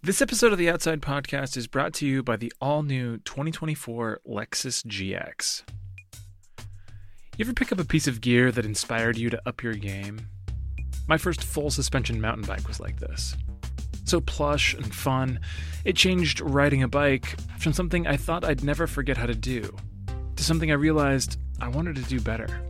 This 0.00 0.22
episode 0.22 0.52
of 0.52 0.58
the 0.58 0.70
Outside 0.70 1.02
Podcast 1.02 1.56
is 1.56 1.66
brought 1.66 1.92
to 1.94 2.06
you 2.06 2.22
by 2.22 2.36
the 2.36 2.52
all 2.60 2.84
new 2.84 3.18
2024 3.18 4.20
Lexus 4.28 4.86
GX. 4.86 5.64
You 7.36 7.44
ever 7.44 7.52
pick 7.52 7.72
up 7.72 7.80
a 7.80 7.84
piece 7.84 8.06
of 8.06 8.20
gear 8.20 8.52
that 8.52 8.64
inspired 8.64 9.18
you 9.18 9.28
to 9.28 9.42
up 9.44 9.60
your 9.60 9.74
game? 9.74 10.28
My 11.08 11.18
first 11.18 11.42
full 11.42 11.72
suspension 11.72 12.20
mountain 12.20 12.46
bike 12.46 12.68
was 12.68 12.78
like 12.78 13.00
this. 13.00 13.36
So 14.04 14.20
plush 14.20 14.72
and 14.72 14.94
fun, 14.94 15.40
it 15.84 15.96
changed 15.96 16.40
riding 16.42 16.84
a 16.84 16.88
bike 16.88 17.36
from 17.58 17.72
something 17.72 18.06
I 18.06 18.16
thought 18.16 18.44
I'd 18.44 18.62
never 18.62 18.86
forget 18.86 19.16
how 19.16 19.26
to 19.26 19.34
do 19.34 19.76
to 20.36 20.44
something 20.44 20.70
I 20.70 20.74
realized 20.74 21.38
I 21.60 21.66
wanted 21.66 21.96
to 21.96 22.02
do 22.02 22.20
better. 22.20 22.62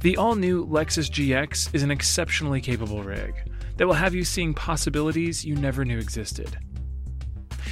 The 0.00 0.16
all 0.16 0.34
new 0.34 0.66
Lexus 0.66 1.08
GX 1.08 1.72
is 1.72 1.84
an 1.84 1.92
exceptionally 1.92 2.60
capable 2.60 3.04
rig 3.04 3.36
that 3.76 3.86
will 3.86 3.94
have 3.94 4.14
you 4.14 4.24
seeing 4.24 4.54
possibilities 4.54 5.44
you 5.44 5.54
never 5.54 5.84
knew 5.84 5.98
existed. 5.98 6.58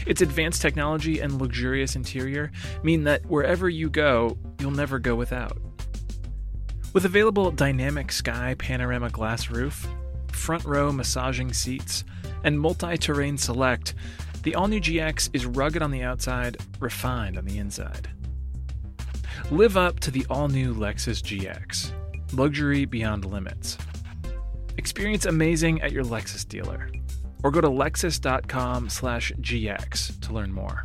Its 0.07 0.21
advanced 0.21 0.61
technology 0.61 1.21
and 1.21 1.41
luxurious 1.41 1.97
interior 1.97 2.51
mean 2.83 3.05
that 3.05 3.25
wherever 3.27 3.69
you 3.69 3.89
go, 3.89 4.37
you'll 4.59 4.71
never 4.71 4.99
go 4.99 5.15
without. 5.15 5.57
With 6.93 7.05
available 7.05 7.51
dynamic 7.51 8.13
sky 8.13 8.55
panorama 8.59 9.11
glass 9.11 9.51
roof, 9.51 9.89
front 10.31 10.65
row 10.65 10.93
massaging 10.93 11.53
seats, 11.53 12.05
and 12.45 12.61
multi 12.61 12.97
terrain 12.97 13.39
select, 13.39 13.95
the 14.43 14.55
all 14.55 14.69
new 14.69 14.81
GX 14.81 15.31
is 15.33 15.47
rugged 15.47 15.83
on 15.83 15.91
the 15.91 16.03
outside, 16.03 16.59
refined 16.79 17.39
on 17.39 17.47
the 17.47 17.59
inside. 17.59 18.09
Live 19.51 19.77
up 19.77 20.01
to 20.01 20.11
the 20.11 20.27
all 20.29 20.49
new 20.49 20.75
Lexus 20.75 21.23
GX. 21.23 21.93
Luxury 22.33 22.85
beyond 22.85 23.25
limits. 23.25 23.79
Experience 24.77 25.27
amazing 25.27 25.81
at 25.83 25.93
your 25.93 26.05
Lexus 26.05 26.47
dealer. 26.47 26.89
Or 27.43 27.51
go 27.51 27.61
to 27.61 27.69
lexus.com 27.69 28.89
slash 28.89 29.33
GX 29.41 30.21
to 30.23 30.33
learn 30.33 30.53
more. 30.53 30.83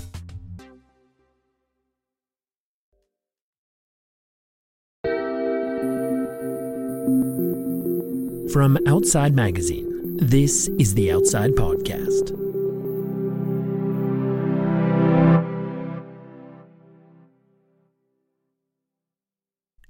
From 8.52 8.80
Outside 8.88 9.36
Magazine, 9.36 10.18
this 10.18 10.68
is 10.80 10.96
the 10.96 11.12
Outside 11.12 11.52
Podcast. 11.52 12.36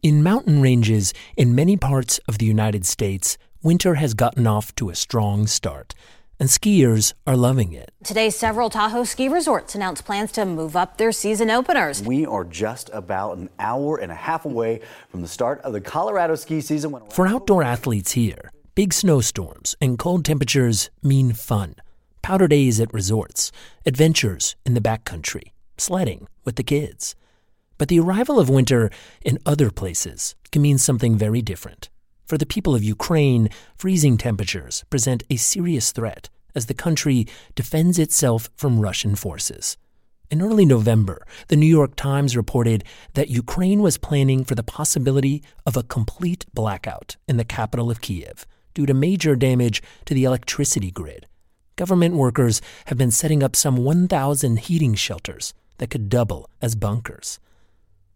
In 0.03 0.23
mountain 0.23 0.61
ranges 0.61 1.13
in 1.37 1.55
many 1.55 1.77
parts 1.77 2.19
of 2.27 2.37
the 2.37 2.45
United 2.45 2.85
States, 2.85 3.37
winter 3.61 3.95
has 3.95 4.13
gotten 4.13 4.47
off 4.47 4.73
to 4.75 4.89
a 4.89 4.95
strong 4.95 5.47
start, 5.47 5.93
and 6.39 6.47
skiers 6.47 7.13
are 7.27 7.35
loving 7.35 7.73
it. 7.73 7.91
Today, 8.03 8.29
several 8.29 8.69
Tahoe 8.69 9.03
ski 9.03 9.27
resorts 9.27 9.75
announced 9.75 10.05
plans 10.05 10.31
to 10.33 10.45
move 10.45 10.75
up 10.75 10.97
their 10.97 11.11
season 11.11 11.49
openers. 11.49 12.01
We 12.01 12.25
are 12.25 12.45
just 12.45 12.89
about 12.93 13.37
an 13.37 13.49
hour 13.59 13.97
and 13.97 14.11
a 14.11 14.15
half 14.15 14.45
away 14.45 14.81
from 15.09 15.21
the 15.21 15.27
start 15.27 15.59
of 15.61 15.73
the 15.73 15.81
Colorado 15.81 16.35
ski 16.35 16.61
season. 16.61 16.97
For 17.09 17.27
outdoor 17.27 17.63
athletes 17.63 18.13
here, 18.13 18.49
big 18.75 18.93
snowstorms 18.93 19.75
and 19.81 19.99
cold 19.99 20.23
temperatures 20.23 20.89
mean 21.03 21.33
fun. 21.33 21.75
Powder 22.21 22.47
days 22.47 22.79
at 22.79 22.93
resorts, 22.93 23.51
adventures 23.85 24.55
in 24.65 24.73
the 24.73 24.81
backcountry, 24.81 25.51
sledding 25.77 26.27
with 26.45 26.55
the 26.55 26.63
kids. 26.63 27.15
But 27.77 27.87
the 27.87 27.99
arrival 27.99 28.39
of 28.39 28.49
winter 28.49 28.89
in 29.23 29.39
other 29.45 29.71
places 29.71 30.35
can 30.51 30.61
mean 30.61 30.77
something 30.77 31.17
very 31.17 31.41
different. 31.41 31.89
For 32.29 32.37
the 32.37 32.45
people 32.45 32.75
of 32.75 32.83
Ukraine, 32.83 33.49
freezing 33.75 34.15
temperatures 34.15 34.85
present 34.91 35.23
a 35.31 35.35
serious 35.35 35.91
threat 35.91 36.29
as 36.53 36.67
the 36.67 36.75
country 36.75 37.25
defends 37.55 37.97
itself 37.97 38.51
from 38.55 38.81
Russian 38.81 39.15
forces. 39.15 39.77
In 40.29 40.43
early 40.43 40.63
November, 40.63 41.25
the 41.47 41.55
New 41.55 41.65
York 41.65 41.95
Times 41.95 42.37
reported 42.37 42.83
that 43.15 43.29
Ukraine 43.29 43.81
was 43.81 43.97
planning 43.97 44.43
for 44.43 44.53
the 44.53 44.61
possibility 44.61 45.41
of 45.65 45.75
a 45.75 45.81
complete 45.81 46.45
blackout 46.53 47.17
in 47.27 47.37
the 47.37 47.43
capital 47.43 47.89
of 47.89 47.99
Kiev 47.99 48.45
due 48.75 48.85
to 48.85 48.93
major 48.93 49.35
damage 49.35 49.81
to 50.05 50.13
the 50.13 50.25
electricity 50.25 50.91
grid. 50.91 51.25
Government 51.77 52.13
workers 52.13 52.61
have 52.85 52.97
been 52.99 53.09
setting 53.09 53.41
up 53.41 53.55
some 53.55 53.75
1,000 53.77 54.59
heating 54.59 54.93
shelters 54.93 55.55
that 55.79 55.89
could 55.89 56.09
double 56.09 56.47
as 56.61 56.75
bunkers. 56.75 57.39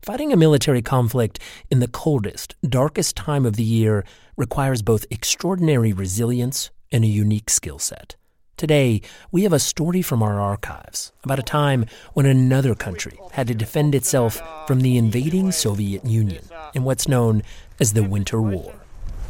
Fighting 0.03 0.33
a 0.33 0.35
military 0.35 0.81
conflict 0.81 1.39
in 1.71 1.79
the 1.79 1.87
coldest, 1.87 2.55
darkest 2.61 3.15
time 3.15 3.45
of 3.45 3.55
the 3.55 3.63
year 3.63 4.03
requires 4.35 4.81
both 4.81 5.05
extraordinary 5.09 5.93
resilience 5.93 6.71
and 6.91 7.05
a 7.05 7.07
unique 7.07 7.49
skill 7.49 7.79
set. 7.79 8.17
Today, 8.57 9.01
we 9.31 9.43
have 9.43 9.53
a 9.53 9.59
story 9.59 10.01
from 10.01 10.21
our 10.21 10.41
archives 10.41 11.13
about 11.23 11.39
a 11.39 11.41
time 11.41 11.85
when 12.15 12.25
another 12.25 12.75
country 12.75 13.17
had 13.31 13.47
to 13.47 13.55
defend 13.55 13.95
itself 13.95 14.41
from 14.67 14.81
the 14.81 14.97
invading 14.97 15.53
Soviet 15.53 16.03
Union 16.03 16.43
in 16.73 16.83
what's 16.83 17.07
known 17.07 17.41
as 17.79 17.93
the 17.93 18.03
Winter 18.03 18.41
War. 18.41 18.73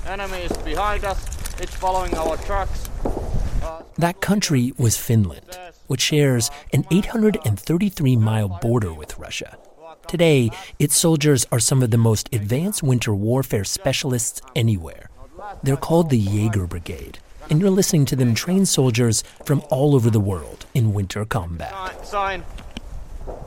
Enemy 0.07 0.39
is 0.39 0.57
behind 0.57 1.05
us, 1.05 1.23
it's 1.61 1.75
following 1.75 2.15
our 2.15 2.35
trucks. 2.37 2.89
That 3.99 4.21
country 4.21 4.73
was 4.79 4.97
Finland, 4.97 5.55
which 5.85 6.01
shares 6.01 6.49
an 6.73 6.85
833 6.89 8.15
mile 8.15 8.49
border 8.49 8.91
with 8.91 9.19
Russia. 9.19 9.55
Today, 10.07 10.51
its 10.79 10.95
soldiers 10.95 11.45
are 11.51 11.59
some 11.59 11.81
of 11.81 11.91
the 11.91 11.97
most 11.97 12.29
advanced 12.33 12.83
winter 12.83 13.13
warfare 13.13 13.63
specialists 13.63 14.41
anywhere. 14.55 15.09
They're 15.63 15.77
called 15.77 16.09
the 16.09 16.17
Jaeger 16.17 16.67
Brigade, 16.67 17.19
and 17.49 17.59
you're 17.59 17.69
listening 17.69 18.05
to 18.05 18.15
them 18.15 18.35
train 18.35 18.65
soldiers 18.65 19.23
from 19.43 19.63
all 19.69 19.95
over 19.95 20.09
the 20.09 20.19
world 20.19 20.65
in 20.73 20.93
winter 20.93 21.25
combat. 21.25 21.73
Sign, 22.05 22.43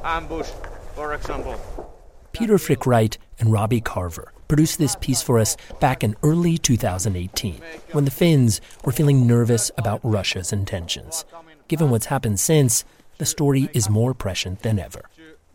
ambush, 0.02 0.50
for 0.94 1.14
example. 1.14 1.92
Peter 2.32 2.58
Frick-Wright 2.58 3.16
and 3.38 3.52
Robbie 3.52 3.80
Carver 3.80 4.32
produced 4.48 4.78
this 4.78 4.96
piece 5.00 5.22
for 5.22 5.38
us 5.38 5.56
back 5.80 6.04
in 6.04 6.16
early 6.22 6.58
2018, 6.58 7.60
when 7.92 8.04
the 8.04 8.10
Finns 8.10 8.60
were 8.84 8.92
feeling 8.92 9.26
nervous 9.26 9.70
about 9.78 10.00
Russia's 10.02 10.52
intentions. 10.52 11.24
Given 11.68 11.90
what's 11.90 12.06
happened 12.06 12.38
since, 12.38 12.84
the 13.18 13.26
story 13.26 13.68
is 13.72 13.88
more 13.88 14.14
prescient 14.14 14.60
than 14.60 14.78
ever. 14.78 15.08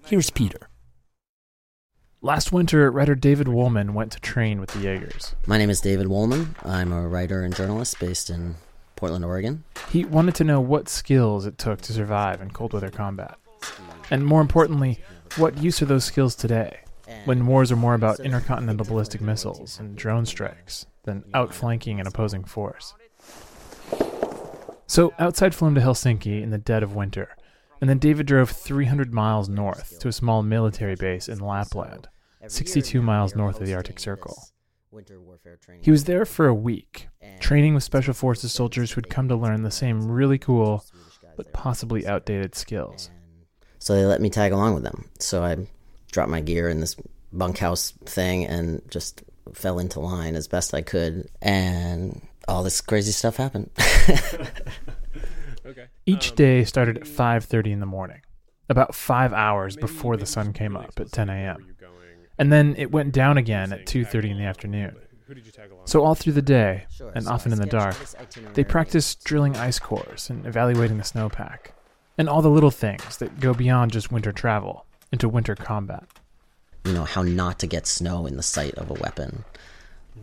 Here's 0.07 0.29
Peter. 0.29 0.67
Last 2.23 2.51
winter, 2.51 2.91
writer 2.91 3.15
David 3.15 3.47
Wolman 3.47 3.95
went 3.95 4.11
to 4.11 4.19
train 4.19 4.59
with 4.61 4.69
the 4.69 4.79
Jaegers. 4.79 5.33
My 5.47 5.57
name 5.57 5.71
is 5.71 5.81
David 5.81 6.05
Wolman. 6.05 6.55
I'm 6.63 6.91
a 6.93 7.07
writer 7.07 7.41
and 7.41 7.55
journalist 7.55 7.99
based 7.99 8.29
in 8.29 8.57
Portland, 8.95 9.25
Oregon. 9.25 9.63
He 9.89 10.05
wanted 10.05 10.35
to 10.35 10.43
know 10.43 10.61
what 10.61 10.87
skills 10.87 11.47
it 11.47 11.57
took 11.57 11.81
to 11.81 11.93
survive 11.93 12.39
in 12.39 12.51
cold 12.51 12.73
weather 12.73 12.91
combat. 12.91 13.39
And 14.11 14.23
more 14.23 14.39
importantly, 14.39 14.99
what 15.37 15.57
use 15.57 15.81
are 15.81 15.85
those 15.85 16.05
skills 16.05 16.35
today, 16.35 16.81
when 17.25 17.47
wars 17.47 17.71
are 17.71 17.75
more 17.75 17.95
about 17.95 18.19
intercontinental 18.19 18.85
ballistic 18.85 19.21
missiles 19.21 19.79
and 19.79 19.95
drone 19.95 20.27
strikes 20.27 20.85
than 21.05 21.23
outflanking 21.33 21.99
an 21.99 22.05
opposing 22.05 22.43
force. 22.43 22.93
So, 24.85 25.11
outside 25.17 25.55
flew 25.55 25.69
him 25.69 25.75
to 25.75 25.81
Helsinki 25.81 26.43
in 26.43 26.51
the 26.51 26.59
dead 26.59 26.83
of 26.83 26.93
winter, 26.93 27.35
and 27.79 27.89
then 27.89 27.97
David 27.97 28.27
drove 28.27 28.51
300 28.51 29.11
miles 29.11 29.49
north 29.49 29.97
to 30.01 30.07
a 30.07 30.11
small 30.11 30.43
military 30.43 30.93
base 30.93 31.27
in 31.27 31.39
Lapland, 31.39 32.09
62 32.47 33.01
miles 33.01 33.35
north 33.35 33.59
of 33.59 33.67
the 33.67 33.73
Arctic 33.73 33.99
Circle. 33.99 34.35
He 35.81 35.91
was 35.91 36.03
there 36.03 36.25
for 36.25 36.47
a 36.47 36.53
week, 36.53 37.07
training 37.39 37.73
with 37.73 37.83
Special 37.83 38.13
Forces 38.13 38.51
soldiers 38.51 38.91
who'd 38.91 39.09
come 39.09 39.29
to 39.29 39.35
learn 39.35 39.63
the 39.63 39.71
same 39.71 40.11
really 40.11 40.37
cool, 40.37 40.83
but 41.37 41.53
possibly 41.53 42.05
outdated 42.05 42.55
skills. 42.55 43.09
So 43.79 43.95
they 43.95 44.05
let 44.05 44.21
me 44.21 44.29
tag 44.29 44.51
along 44.51 44.73
with 44.75 44.83
them. 44.83 45.09
So 45.19 45.43
I 45.43 45.65
dropped 46.11 46.29
my 46.29 46.41
gear 46.41 46.69
in 46.69 46.81
this 46.81 46.95
bunkhouse 47.31 47.91
thing 48.05 48.45
and 48.45 48.81
just 48.91 49.23
fell 49.53 49.79
into 49.79 49.99
line 49.99 50.35
as 50.35 50.47
best 50.47 50.73
I 50.73 50.81
could. 50.81 51.29
And 51.41 52.21
all 52.47 52.63
this 52.63 52.81
crazy 52.81 53.11
stuff 53.11 53.37
happened. 53.37 53.69
okay. 55.65 55.87
Each 56.05 56.35
day 56.35 56.63
started 56.65 56.97
at 56.97 57.03
5:30 57.03 57.71
in 57.71 57.79
the 57.79 57.85
morning, 57.85 58.21
about 58.69 58.93
5 58.93 59.33
hours 59.33 59.77
before 59.77 60.17
the 60.17 60.25
sun 60.25 60.53
came 60.53 60.75
up 60.75 60.99
at 60.99 61.11
10 61.11 61.29
a.m. 61.29 61.70
And 62.41 62.51
then 62.51 62.73
it 62.75 62.91
went 62.91 63.13
down 63.13 63.37
again 63.37 63.71
at 63.71 63.85
2:30 63.85 64.31
in 64.31 64.37
the 64.37 64.45
afternoon. 64.45 64.95
So 65.85 66.03
all 66.03 66.15
through 66.15 66.33
the 66.33 66.41
day, 66.41 66.85
and 67.13 67.27
often 67.27 67.53
in 67.53 67.59
the 67.59 67.67
dark, 67.67 67.95
they 68.55 68.63
practiced 68.63 69.23
drilling 69.23 69.55
ice 69.55 69.77
cores 69.77 70.27
and 70.27 70.45
evaluating 70.47 70.97
the 70.97 71.03
snowpack, 71.03 71.67
and 72.17 72.27
all 72.27 72.41
the 72.41 72.49
little 72.49 72.71
things 72.71 73.17
that 73.17 73.39
go 73.39 73.53
beyond 73.53 73.91
just 73.91 74.11
winter 74.11 74.31
travel 74.31 74.87
into 75.11 75.29
winter 75.29 75.55
combat. 75.55 76.05
you 76.83 76.93
know, 76.93 77.03
how 77.03 77.21
not 77.21 77.59
to 77.59 77.67
get 77.67 77.85
snow 77.85 78.25
in 78.25 78.37
the 78.37 78.43
sight 78.43 78.73
of 78.75 78.89
a 78.89 78.93
weapon 78.95 79.43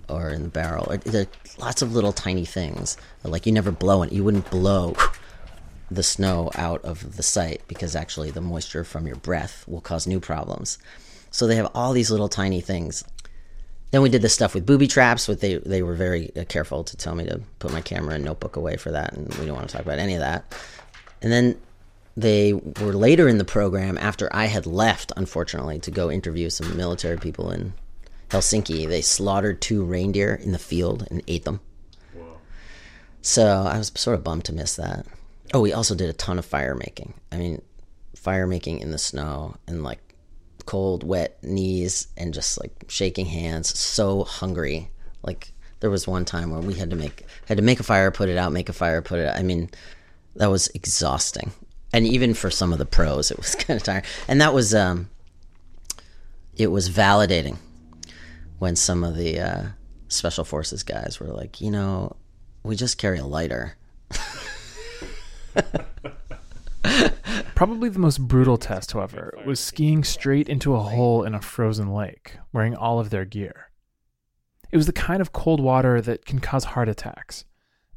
or 0.09 0.31
in 0.31 0.43
the 0.43 0.49
barrel. 0.49 0.87
Or, 0.91 0.97
there 0.97 1.23
are 1.23 1.26
lots 1.65 1.82
of 1.82 1.94
little 1.94 2.12
tiny 2.12 2.44
things. 2.44 2.97
Like 3.23 3.47
you 3.47 3.53
never 3.53 3.70
blow 3.70 4.03
it. 4.03 4.12
You 4.12 4.25
wouldn't 4.25 4.50
blow 4.50 4.97
the 5.88 6.03
snow 6.03 6.50
out 6.56 6.85
of 6.85 7.17
the 7.17 7.23
sight 7.23 7.62
because 7.69 7.94
actually 7.94 8.32
the 8.32 8.41
moisture 8.41 8.82
from 8.82 9.06
your 9.06 9.17
breath 9.17 9.65
will 9.69 9.81
cause 9.81 10.06
new 10.06 10.19
problems. 10.19 10.79
So 11.30 11.46
they 11.46 11.56
have 11.56 11.70
all 11.75 11.92
these 11.92 12.10
little 12.10 12.28
tiny 12.28 12.60
things. 12.60 13.04
then 13.90 14.02
we 14.02 14.08
did 14.08 14.22
this 14.22 14.34
stuff 14.34 14.54
with 14.54 14.66
booby 14.66 14.86
traps, 14.86 15.26
but 15.26 15.40
they 15.40 15.56
they 15.56 15.82
were 15.82 15.94
very 15.94 16.34
uh, 16.36 16.44
careful 16.44 16.84
to 16.84 16.96
tell 16.96 17.14
me 17.14 17.25
to 17.25 17.40
put 17.58 17.72
my 17.72 17.80
camera 17.80 18.14
and 18.14 18.25
notebook 18.25 18.56
away 18.56 18.76
for 18.76 18.90
that, 18.90 19.12
and 19.12 19.32
we 19.34 19.46
don't 19.46 19.56
want 19.56 19.69
to 19.69 19.76
talk 19.76 19.84
about 19.84 19.98
any 19.98 20.14
of 20.14 20.20
that. 20.20 20.54
And 21.22 21.32
then 21.32 21.58
they 22.16 22.52
were 22.52 22.92
later 22.92 23.28
in 23.28 23.38
the 23.38 23.44
program 23.44 23.96
after 23.98 24.28
I 24.32 24.46
had 24.46 24.66
left, 24.66 25.12
unfortunately, 25.16 25.78
to 25.80 25.90
go 25.90 26.10
interview 26.10 26.50
some 26.50 26.76
military 26.76 27.16
people 27.16 27.50
in 27.50 27.74
Helsinki. 28.31 28.88
They 28.88 29.02
slaughtered 29.02 29.60
two 29.60 29.84
reindeer 29.84 30.34
in 30.34 30.52
the 30.52 30.58
field 30.58 31.06
and 31.10 31.22
ate 31.28 31.44
them. 31.44 31.60
Wow. 32.14 32.38
So 33.22 33.46
I 33.46 33.78
was 33.78 33.92
sort 33.94 34.16
of 34.16 34.24
bummed 34.24 34.44
to 34.46 34.52
miss 34.52 34.76
that. 34.76 35.06
Oh, 35.54 35.60
we 35.60 35.72
also 35.72 35.94
did 35.94 36.10
a 36.10 36.14
ton 36.14 36.38
of 36.38 36.44
fire 36.44 36.74
making. 36.74 37.14
I 37.32 37.36
mean, 37.36 37.62
fire 38.16 38.46
making 38.46 38.81
in 38.81 38.90
the 38.90 38.98
snow 38.98 39.56
and 39.66 39.82
like 39.82 40.00
cold, 40.69 41.03
wet 41.03 41.43
knees 41.43 42.09
and 42.19 42.35
just 42.35 42.61
like 42.61 42.85
shaking 42.88 43.25
hands, 43.25 43.76
so 43.76 44.23
hungry. 44.25 44.91
Like 45.23 45.53
there 45.81 45.88
was 45.88 46.06
one 46.06 46.26
time 46.26 46.50
where 46.50 46.61
we 46.61 46.75
had 46.75 46.91
to 46.91 46.97
make 46.97 47.25
had 47.47 47.56
to 47.56 47.62
make 47.62 47.81
a 47.81 47.82
fire, 47.82 48.11
put 48.11 48.29
it 48.29 48.37
out, 48.37 48.53
make 48.53 48.69
a 48.69 48.75
fire, 48.75 49.00
put 49.00 49.19
it 49.19 49.29
out. 49.29 49.37
I 49.37 49.43
mean, 49.43 49.70
that 50.37 50.50
was 50.50 50.69
exhausting. 50.75 51.53
And 51.94 52.06
even 52.06 52.35
for 52.35 52.50
some 52.50 52.75
of 52.75 52.79
the 52.79 52.85
pros, 52.85 53.31
it 53.31 53.38
was 53.38 53.55
kind 53.59 53.79
of 53.79 53.82
tiring. 53.82 54.05
And 54.29 54.43
that 54.43 54.53
was 54.53 54.75
um 54.75 55.09
it 56.55 56.70
was 56.70 56.91
validating 56.91 57.56
when 58.59 58.76
some 58.76 59.05
of 59.05 59.17
the 59.17 59.41
uh, 59.41 59.62
special 60.09 60.44
forces 60.44 60.82
guys 60.82 61.19
were 61.19 61.29
like, 61.29 61.62
you 61.62 61.70
know, 61.70 62.15
we 62.62 62.76
just 62.76 62.99
carry 62.99 63.19
a 63.19 63.25
lighter. 63.25 63.75
Probably 67.58 67.88
the 67.88 67.99
most 67.99 68.28
brutal 68.28 68.56
test, 68.56 68.93
however, 68.93 69.37
was 69.44 69.58
skiing 69.58 70.05
straight 70.05 70.49
into 70.49 70.76
a 70.76 70.81
hole 70.81 71.25
in 71.25 71.34
a 71.34 71.40
frozen 71.40 71.93
lake, 71.93 72.37
wearing 72.52 72.76
all 72.76 73.00
of 73.00 73.10
their 73.10 73.25
gear. 73.25 73.72
It 74.70 74.76
was 74.76 74.87
the 74.87 74.93
kind 74.93 75.20
of 75.20 75.32
cold 75.32 75.58
water 75.58 76.00
that 76.02 76.25
can 76.25 76.38
cause 76.38 76.62
heart 76.62 76.88
attacks, 76.88 77.46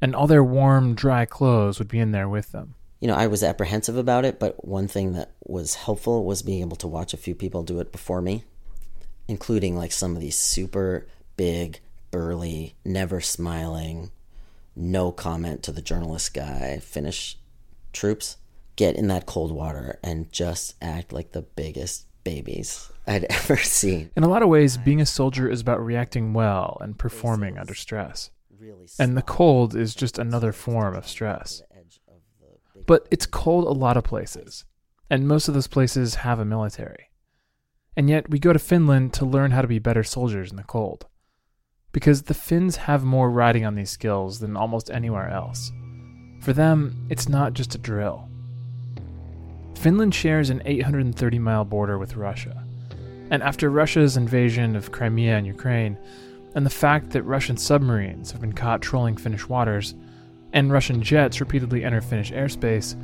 and 0.02 0.16
all 0.16 0.26
their 0.26 0.44
warm, 0.44 0.96
dry 0.96 1.26
clothes 1.26 1.78
would 1.78 1.90
be 1.90 2.00
in 2.00 2.12
there 2.12 2.28
with 2.28 2.52
them. 2.52 2.74
You 3.00 3.08
know, 3.08 3.14
I 3.14 3.28
was 3.28 3.44
apprehensive 3.44 3.96
about 3.96 4.26
it, 4.26 4.40
but 4.40 4.66
one 4.68 4.88
thing 4.88 5.14
that 5.14 5.36
was 5.44 5.76
helpful 5.76 6.26
was 6.26 6.42
being 6.42 6.62
able 6.62 6.78
to 6.78 6.88
watch 6.88 7.14
a 7.14 7.18
few 7.18 7.36
people 7.36 7.62
do 7.62 7.80
it 7.80 7.92
before 7.92 8.24
me, 8.24 8.46
including 9.28 9.78
like 9.78 9.92
some 9.92 10.16
of 10.16 10.22
these 10.22 10.40
super 10.40 11.06
big, 11.38 11.82
burly, 12.10 12.78
never 12.84 13.22
smiling, 13.22 14.10
no 14.76 15.12
comment 15.12 15.62
to 15.62 15.72
the 15.72 15.84
journalist 15.84 16.34
guy 16.34 16.80
Finnish 16.80 17.38
troops 17.94 18.38
get 18.76 18.96
in 18.96 19.08
that 19.08 19.26
cold 19.26 19.52
water 19.52 20.00
and 20.04 20.32
just 20.32 20.76
act 20.82 21.12
like 21.14 21.32
the 21.32 21.42
biggest 21.42 22.08
babies 22.24 22.92
I'd 23.08 23.24
ever 23.30 23.58
seen. 23.58 24.12
In 24.16 24.24
a 24.24 24.30
lot 24.30 24.44
of 24.44 24.50
ways, 24.50 24.78
being 24.78 25.02
a 25.02 25.06
soldier 25.06 25.50
is 25.50 25.62
about 25.62 25.84
reacting 25.84 26.34
well 26.34 26.78
and 26.82 26.98
performing 26.98 27.58
under 27.58 27.76
stress. 27.76 28.30
And 29.00 29.18
the 29.18 29.22
cold 29.22 29.76
is 29.76 29.96
just 29.96 30.20
another 30.20 30.52
form 30.52 30.96
of 30.96 31.08
stress. 31.08 31.64
But 32.88 33.08
it's 33.12 33.26
cold 33.26 33.66
a 33.66 33.80
lot 33.80 33.98
of 33.98 34.04
places, 34.04 34.66
and 35.10 35.28
most 35.28 35.48
of 35.48 35.54
those 35.54 35.68
places 35.68 36.16
have 36.16 36.40
a 36.40 36.46
military. 36.46 37.10
And 37.96 38.10
yet, 38.10 38.30
we 38.30 38.40
go 38.40 38.54
to 38.54 38.60
Finland 38.60 39.14
to 39.16 39.26
learn 39.26 39.52
how 39.52 39.62
to 39.62 39.68
be 39.68 39.80
better 39.80 40.04
soldiers 40.04 40.50
in 40.50 40.58
the 40.58 40.64
cold. 40.64 41.08
Because 41.92 42.24
the 42.24 42.34
Finns 42.34 42.78
have 42.78 43.04
more 43.04 43.30
riding 43.30 43.66
on 43.66 43.76
these 43.76 43.90
skills 43.90 44.40
than 44.40 44.56
almost 44.56 44.90
anywhere 44.90 45.30
else. 45.30 45.72
For 46.40 46.54
them, 46.54 47.06
it's 47.10 47.28
not 47.28 47.54
just 47.54 47.76
a 47.76 47.78
drill. 47.78 48.31
Finland 49.76 50.14
shares 50.14 50.50
an 50.50 50.62
830 50.66 51.40
mile 51.40 51.66
border 51.66 51.98
with 51.98 52.16
Russia. 52.16 52.64
And 53.30 53.42
after 53.42 53.70
Russia's 53.70 54.18
invasion 54.18 54.76
of 54.76 54.92
Crimea 54.92 55.38
and 55.38 55.48
Ukraine, 55.48 55.98
and 56.54 56.66
the 56.66 56.70
fact 56.70 57.12
that 57.12 57.24
Russian 57.24 57.58
submarines 57.58 58.32
have 58.32 58.42
been 58.42 58.54
caught 58.54 58.82
trolling 58.82 59.16
Finnish 59.16 59.48
waters, 59.48 59.96
and 60.54 60.72
Russian 60.72 61.02
jets 61.02 61.40
repeatedly 61.40 61.84
enter 61.84 62.02
Finnish 62.02 62.32
airspace, 62.32 62.96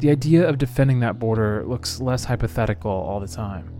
the 0.00 0.10
idea 0.10 0.48
of 0.48 0.58
defending 0.58 1.00
that 1.00 1.18
border 1.18 1.64
looks 1.64 2.00
less 2.00 2.24
hypothetical 2.24 2.90
all 2.90 3.20
the 3.20 3.28
time. 3.28 3.72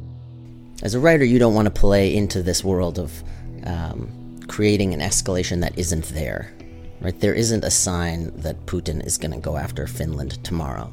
As 0.82 0.94
a 0.94 1.00
writer, 1.00 1.24
you 1.24 1.38
don't 1.38 1.54
want 1.54 1.66
to 1.66 1.80
play 1.80 2.14
into 2.14 2.42
this 2.42 2.62
world 2.62 2.98
of 2.98 3.24
um, 3.64 4.40
creating 4.46 4.94
an 4.94 5.00
escalation 5.00 5.60
that 5.60 5.76
isn't 5.76 6.04
there. 6.06 6.52
Right? 7.00 7.18
There 7.18 7.34
isn't 7.34 7.64
a 7.64 7.70
sign 7.70 8.32
that 8.36 8.66
Putin 8.66 9.04
is 9.06 9.18
going 9.18 9.30
to 9.32 9.38
go 9.38 9.56
after 9.56 9.86
Finland 9.86 10.42
tomorrow. 10.42 10.92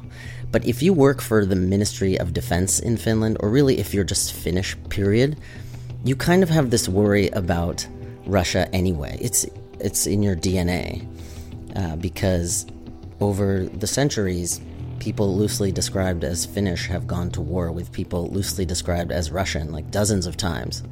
But 0.52 0.64
if 0.64 0.82
you 0.82 0.92
work 0.92 1.20
for 1.20 1.44
the 1.44 1.56
Ministry 1.56 2.18
of 2.18 2.32
Defense 2.32 2.78
in 2.78 2.96
Finland, 2.96 3.38
or 3.40 3.50
really 3.50 3.78
if 3.78 3.92
you're 3.92 4.04
just 4.04 4.32
Finnish, 4.32 4.76
period, 4.88 5.36
you 6.04 6.14
kind 6.14 6.42
of 6.42 6.48
have 6.48 6.70
this 6.70 6.88
worry 6.88 7.28
about 7.30 7.86
Russia 8.26 8.68
anyway. 8.72 9.18
It's 9.20 9.46
it's 9.80 10.06
in 10.06 10.22
your 10.22 10.36
DNA 10.36 11.06
uh, 11.74 11.96
because 11.96 12.66
over 13.20 13.64
the 13.64 13.86
centuries, 13.86 14.60
people 14.98 15.36
loosely 15.36 15.72
described 15.72 16.24
as 16.24 16.46
Finnish 16.46 16.86
have 16.86 17.06
gone 17.06 17.30
to 17.30 17.40
war 17.40 17.70
with 17.70 17.92
people 17.92 18.28
loosely 18.28 18.64
described 18.64 19.12
as 19.12 19.30
Russian, 19.30 19.72
like 19.72 19.90
dozens 19.90 20.26
of 20.26 20.36
times. 20.36 20.82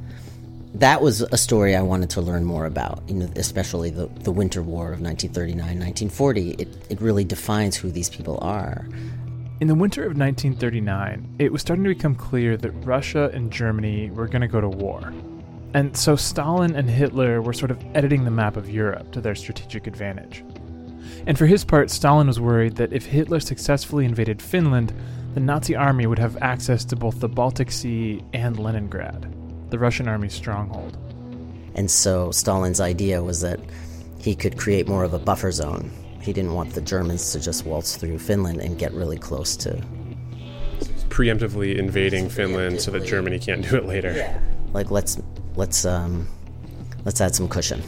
That 0.74 1.00
was 1.00 1.20
a 1.20 1.36
story 1.36 1.76
I 1.76 1.82
wanted 1.82 2.10
to 2.10 2.20
learn 2.20 2.44
more 2.44 2.66
about, 2.66 3.02
you 3.06 3.14
know, 3.14 3.30
especially 3.36 3.90
the, 3.90 4.06
the 4.06 4.32
Winter 4.32 4.60
War 4.60 4.86
of 4.92 5.00
1939 5.00 5.58
1940. 5.58 6.50
It, 6.50 6.68
it 6.90 7.00
really 7.00 7.22
defines 7.22 7.76
who 7.76 7.92
these 7.92 8.10
people 8.10 8.38
are. 8.42 8.84
In 9.60 9.68
the 9.68 9.74
winter 9.76 10.02
of 10.02 10.18
1939, 10.18 11.36
it 11.38 11.52
was 11.52 11.62
starting 11.62 11.84
to 11.84 11.94
become 11.94 12.16
clear 12.16 12.56
that 12.56 12.72
Russia 12.72 13.30
and 13.32 13.52
Germany 13.52 14.10
were 14.10 14.26
going 14.26 14.42
to 14.42 14.48
go 14.48 14.60
to 14.60 14.68
war. 14.68 15.12
And 15.74 15.96
so 15.96 16.16
Stalin 16.16 16.74
and 16.74 16.90
Hitler 16.90 17.40
were 17.40 17.52
sort 17.52 17.70
of 17.70 17.78
editing 17.94 18.24
the 18.24 18.32
map 18.32 18.56
of 18.56 18.68
Europe 18.68 19.12
to 19.12 19.20
their 19.20 19.36
strategic 19.36 19.86
advantage. 19.86 20.44
And 21.26 21.38
for 21.38 21.46
his 21.46 21.64
part, 21.64 21.88
Stalin 21.90 22.26
was 22.26 22.40
worried 22.40 22.74
that 22.76 22.92
if 22.92 23.06
Hitler 23.06 23.38
successfully 23.38 24.04
invaded 24.04 24.42
Finland, 24.42 24.92
the 25.34 25.40
Nazi 25.40 25.76
army 25.76 26.06
would 26.06 26.18
have 26.18 26.36
access 26.42 26.84
to 26.86 26.96
both 26.96 27.20
the 27.20 27.28
Baltic 27.28 27.70
Sea 27.70 28.22
and 28.32 28.58
Leningrad, 28.58 29.32
the 29.74 29.78
Russian 29.80 30.06
army's 30.06 30.32
stronghold. 30.32 30.96
And 31.74 31.90
so 31.90 32.30
Stalin's 32.30 32.80
idea 32.80 33.24
was 33.24 33.40
that 33.40 33.58
he 34.18 34.36
could 34.36 34.56
create 34.56 34.86
more 34.86 35.02
of 35.02 35.12
a 35.12 35.18
buffer 35.18 35.50
zone 35.50 35.90
he 36.24 36.32
didn't 36.32 36.54
want 36.54 36.72
the 36.72 36.80
Germans 36.80 37.32
to 37.32 37.40
just 37.40 37.66
waltz 37.66 37.96
through 37.96 38.18
Finland 38.18 38.60
and 38.60 38.78
get 38.78 38.92
really 38.94 39.18
close 39.18 39.56
to. 39.58 39.78
Preemptively 41.10 41.76
invading 41.76 42.30
Finland 42.30 42.80
so 42.80 42.90
that 42.92 43.04
Germany 43.04 43.38
can't 43.38 43.68
do 43.68 43.76
it 43.76 43.84
later. 43.84 44.12
Yeah. 44.16 44.40
Like 44.72 44.90
let's 44.90 45.20
let's 45.54 45.84
um, 45.84 46.26
let's 47.04 47.20
add 47.20 47.34
some 47.34 47.46
cushion. 47.46 47.82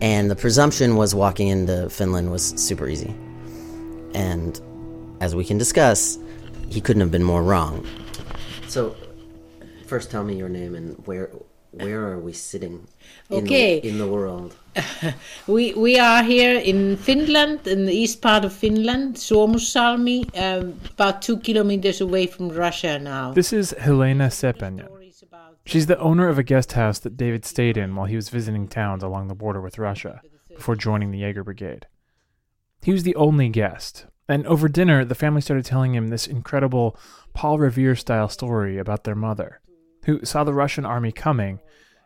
And 0.00 0.28
the 0.28 0.36
presumption 0.36 0.96
was 0.96 1.14
walking 1.14 1.48
into 1.48 1.88
Finland 1.90 2.32
was 2.32 2.42
super 2.56 2.88
easy. 2.88 3.14
And 4.14 4.60
as 5.20 5.34
we 5.34 5.44
can 5.44 5.58
discuss, 5.58 6.18
he 6.68 6.80
couldn't 6.80 7.00
have 7.00 7.12
been 7.12 7.22
more 7.22 7.42
wrong. 7.42 7.86
So, 8.66 8.96
first 9.86 10.10
tell 10.10 10.24
me 10.24 10.36
your 10.36 10.48
name 10.48 10.74
and 10.74 11.06
where 11.06 11.30
where 11.72 12.10
are 12.10 12.18
we 12.18 12.32
sitting 12.32 12.86
in, 13.28 13.44
okay. 13.44 13.80
the, 13.80 13.88
in 13.88 13.98
the 13.98 14.06
world? 14.06 14.54
we 15.46 15.74
we 15.74 15.98
are 15.98 16.22
here 16.22 16.58
in 16.58 16.96
Finland, 16.96 17.66
in 17.66 17.86
the 17.86 17.92
east 17.92 18.22
part 18.22 18.44
of 18.44 18.52
Finland, 18.52 19.16
Suomussalmi, 19.16 20.24
um, 20.38 20.80
about 20.94 21.22
two 21.22 21.38
kilometers 21.38 22.00
away 22.00 22.26
from 22.26 22.48
Russia 22.48 22.98
now. 22.98 23.32
This 23.32 23.52
is 23.52 23.74
Helena 23.78 24.30
Sepenya. 24.30 24.88
She's 25.64 25.86
the 25.86 25.98
owner 25.98 26.28
of 26.28 26.38
a 26.38 26.44
guest 26.44 26.72
house 26.72 27.00
that 27.00 27.16
David 27.16 27.44
stayed 27.44 27.76
in 27.76 27.96
while 27.96 28.06
he 28.06 28.16
was 28.16 28.28
visiting 28.28 28.68
towns 28.68 29.02
along 29.02 29.26
the 29.26 29.34
border 29.34 29.60
with 29.60 29.78
Russia 29.78 30.22
before 30.48 30.76
joining 30.76 31.10
the 31.10 31.18
Jaeger 31.18 31.42
Brigade. 31.42 31.86
He 32.82 32.92
was 32.92 33.02
the 33.02 33.16
only 33.16 33.48
guest, 33.48 34.06
and 34.28 34.46
over 34.46 34.68
dinner, 34.68 35.04
the 35.04 35.16
family 35.16 35.40
started 35.40 35.64
telling 35.64 35.94
him 35.94 36.08
this 36.08 36.28
incredible 36.28 36.96
Paul 37.34 37.58
Revere 37.58 37.96
style 37.96 38.28
story 38.28 38.78
about 38.78 39.02
their 39.02 39.16
mother, 39.16 39.60
who 40.06 40.24
saw 40.24 40.44
the 40.44 40.54
Russian 40.54 40.86
army 40.86 41.12
coming 41.12 41.60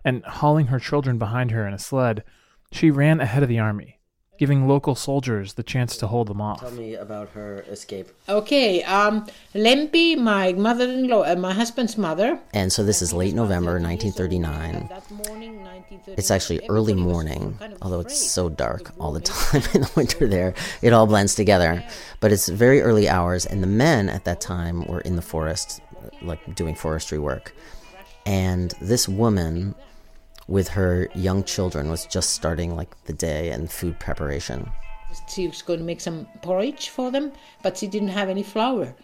and 0.04 0.24
hauling 0.24 0.66
her 0.66 0.78
children 0.78 1.18
behind 1.18 1.50
her 1.50 1.66
in 1.66 1.74
a 1.74 1.78
sled, 1.78 2.24
she 2.72 2.90
ran 2.90 3.20
ahead 3.20 3.42
of 3.42 3.48
the 3.50 3.58
army, 3.58 4.00
giving 4.38 4.66
local 4.66 4.94
soldiers 4.94 5.52
the 5.52 5.62
chance 5.62 5.98
to 5.98 6.06
hold 6.06 6.28
them 6.28 6.40
off. 6.40 6.60
Tell 6.60 6.70
me 6.70 6.94
about 6.94 7.28
her 7.30 7.60
escape. 7.68 8.08
Okay, 8.26 8.82
um, 8.84 9.26
Lempi, 9.54 10.16
my 10.16 10.54
mother-in-law, 10.54 11.24
uh, 11.24 11.36
my 11.36 11.52
husband's 11.52 11.98
mother. 11.98 12.40
And 12.54 12.72
so 12.72 12.82
this 12.82 13.02
is 13.02 13.12
late 13.12 13.34
November 13.34 13.78
1939. 13.78 14.88
It's 16.16 16.30
actually 16.30 16.66
early 16.70 16.94
morning, 16.94 17.58
although 17.82 18.00
it's 18.00 18.16
so 18.16 18.48
dark 18.48 18.92
all 18.98 19.12
the 19.12 19.20
time 19.20 19.62
in 19.74 19.82
the 19.82 19.92
winter 19.94 20.26
there. 20.26 20.54
It 20.80 20.94
all 20.94 21.06
blends 21.06 21.34
together. 21.34 21.84
But 22.20 22.32
it's 22.32 22.48
very 22.48 22.80
early 22.80 23.10
hours, 23.10 23.44
and 23.44 23.62
the 23.62 23.66
men 23.66 24.08
at 24.08 24.24
that 24.24 24.40
time 24.40 24.86
were 24.86 25.02
in 25.02 25.16
the 25.16 25.22
forest, 25.22 25.82
like 26.22 26.54
doing 26.54 26.74
forestry 26.74 27.18
work. 27.18 27.54
And 28.26 28.74
this 28.80 29.08
woman 29.08 29.74
with 30.46 30.68
her 30.68 31.08
young 31.14 31.44
children 31.44 31.88
was 31.88 32.06
just 32.06 32.30
starting 32.30 32.74
like 32.74 33.04
the 33.04 33.12
day 33.12 33.50
and 33.50 33.70
food 33.70 33.98
preparation. 34.00 34.70
She 35.28 35.48
was 35.48 35.62
going 35.62 35.78
to 35.78 35.84
make 35.84 36.00
some 36.00 36.26
porridge 36.42 36.88
for 36.88 37.10
them, 37.10 37.32
but 37.62 37.76
she 37.76 37.86
didn't 37.86 38.08
have 38.08 38.28
any 38.28 38.42
flour. 38.42 38.94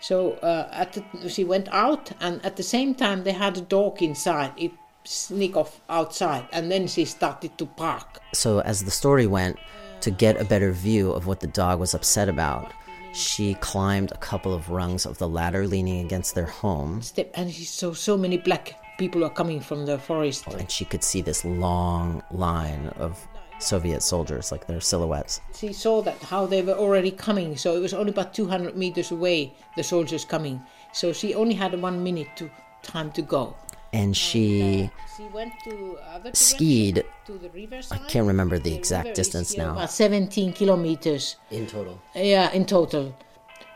So 0.00 0.32
uh, 0.34 0.68
at 0.72 0.92
the, 0.92 1.28
she 1.28 1.44
went 1.44 1.68
out, 1.68 2.12
and 2.20 2.44
at 2.44 2.56
the 2.56 2.62
same 2.62 2.94
time 2.94 3.24
they 3.24 3.32
had 3.32 3.56
a 3.56 3.62
dog 3.62 4.02
inside. 4.02 4.52
It 4.56 4.72
sneak 5.04 5.56
off 5.56 5.80
outside, 5.88 6.46
and 6.52 6.70
then 6.70 6.86
she 6.86 7.04
started 7.04 7.56
to 7.58 7.64
bark. 7.64 8.20
So, 8.32 8.60
as 8.60 8.84
the 8.84 8.90
story 8.90 9.26
went, 9.26 9.58
to 10.00 10.10
get 10.10 10.40
a 10.40 10.44
better 10.44 10.72
view 10.72 11.10
of 11.12 11.26
what 11.26 11.40
the 11.40 11.46
dog 11.46 11.80
was 11.80 11.94
upset 11.94 12.28
about, 12.28 12.72
she 13.16 13.54
climbed 13.54 14.12
a 14.12 14.18
couple 14.18 14.52
of 14.52 14.70
rungs 14.70 15.06
of 15.06 15.18
the 15.18 15.28
ladder 15.28 15.66
leaning 15.66 16.04
against 16.04 16.34
their 16.34 16.46
home. 16.46 17.00
Step, 17.02 17.30
and 17.34 17.52
she 17.52 17.64
saw 17.64 17.94
so 17.94 18.16
many 18.16 18.36
black 18.36 18.74
people 18.98 19.24
are 19.24 19.30
coming 19.30 19.60
from 19.60 19.86
the 19.86 19.98
forest. 19.98 20.44
Oh, 20.48 20.56
and 20.56 20.70
she 20.70 20.84
could 20.84 21.02
see 21.02 21.22
this 21.22 21.44
long 21.44 22.22
line 22.30 22.88
of 22.98 23.26
Soviet 23.58 24.02
soldiers, 24.02 24.52
like 24.52 24.66
their 24.66 24.80
silhouettes. 24.80 25.40
She 25.54 25.72
saw 25.72 26.02
that 26.02 26.22
how 26.22 26.46
they 26.46 26.62
were 26.62 26.74
already 26.74 27.10
coming, 27.10 27.56
so 27.56 27.74
it 27.74 27.80
was 27.80 27.94
only 27.94 28.10
about 28.10 28.34
200 28.34 28.76
meters 28.76 29.10
away, 29.10 29.54
the 29.76 29.82
soldiers 29.82 30.24
coming. 30.24 30.62
So 30.92 31.12
she 31.12 31.34
only 31.34 31.54
had 31.54 31.80
one 31.80 32.02
minute 32.02 32.28
to 32.36 32.50
time 32.82 33.10
to 33.12 33.22
go. 33.22 33.56
And 33.96 34.14
she, 34.14 34.84
uh, 34.84 35.16
she 35.16 35.24
went 35.32 35.54
to 35.64 35.96
other 36.14 36.30
skied. 36.34 37.04
To 37.26 37.32
the 37.38 37.50
I 37.90 37.98
can't 38.08 38.26
remember 38.26 38.58
the 38.58 38.74
exact 38.74 39.14
distance 39.14 39.56
now. 39.56 39.72
About 39.72 39.90
17 39.90 40.52
kilometers 40.52 41.36
in 41.50 41.66
total. 41.66 42.00
Yeah, 42.14 42.52
in 42.52 42.66
total. 42.66 43.16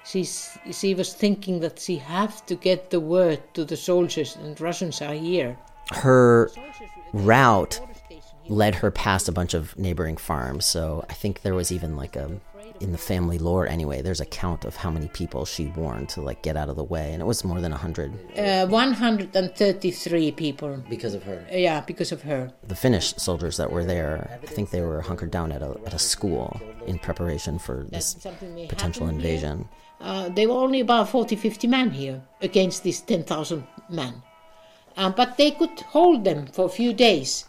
She's, 0.05 0.59
she 0.73 0.95
was 0.95 1.15
thinking 1.15 1.61
that 1.61 1.79
she 1.79 1.97
have 1.97 2.45
to 2.47 2.55
get 2.55 2.91
the 2.91 3.01
word 3.01 3.41
to 3.55 3.65
the 3.65 3.77
soldiers, 3.77 4.37
and 4.37 4.61
Russians 4.61 5.01
are 5.01 5.15
here. 5.15 5.57
Her 5.93 6.51
route 7.15 7.81
led 8.49 8.75
her 8.77 8.91
past 8.91 9.29
a 9.29 9.33
bunch 9.33 9.55
of 9.55 9.79
neighboring 9.79 10.19
farms. 10.19 10.67
So 10.67 11.07
I 11.09 11.15
think 11.15 11.43
there 11.43 11.55
was 11.55 11.73
even 11.73 11.97
like 11.97 12.17
a 12.17 12.41
in 12.81 12.93
the 12.93 12.99
family 12.99 13.39
lore 13.39 13.67
anyway. 13.67 14.03
There's 14.03 14.21
a 14.21 14.27
count 14.27 14.65
of 14.65 14.77
how 14.77 14.91
many 14.91 15.09
people 15.09 15.45
she 15.45 15.67
warned 15.77 16.09
to 16.11 16.21
like 16.21 16.43
get 16.43 16.57
out 16.57 16.69
of 16.69 16.77
the 16.77 16.85
way, 16.85 17.13
and 17.13 17.21
it 17.23 17.27
was 17.27 17.45
more 17.45 17.61
than 17.61 17.73
hundred. 17.73 18.13
Uh, 18.37 18.67
One 18.67 18.93
hundred 18.93 19.35
and 19.37 19.55
thirty-three 19.55 20.33
people. 20.33 20.83
Because 20.89 21.15
of 21.15 21.23
her. 21.25 21.45
Yeah, 21.53 21.81
because 21.83 22.11
of 22.13 22.23
her. 22.23 22.53
The 22.67 22.75
Finnish 22.75 23.15
soldiers 23.17 23.57
that 23.59 23.71
were 23.71 23.85
there, 23.85 24.39
I 24.43 24.47
think 24.47 24.71
they 24.71 24.81
were 24.81 25.01
hunkered 25.03 25.31
down 25.31 25.53
at 25.53 25.63
a 25.63 25.77
at 25.87 25.95
a 25.95 25.99
school 25.99 26.61
in 26.87 26.99
preparation 26.99 27.59
for 27.59 27.87
this 27.91 28.15
potential 28.69 29.09
invasion. 29.09 29.69
Uh, 30.01 30.31
they 30.31 30.47
were 30.47 30.55
only 30.55 30.81
about 30.81 31.11
40, 31.11 31.37
50 31.37 31.67
men 31.69 31.91
here 31.91 32.23
against 32.41 32.83
these 32.85 33.03
10,000 33.03 33.67
men. 33.91 34.23
Uh, 34.97 35.11
but 35.11 35.37
they 35.37 35.51
could 35.51 35.79
hold 35.93 36.25
them 36.25 36.47
for 36.47 36.65
a 36.65 36.69
few 36.71 36.95
days. 36.95 37.45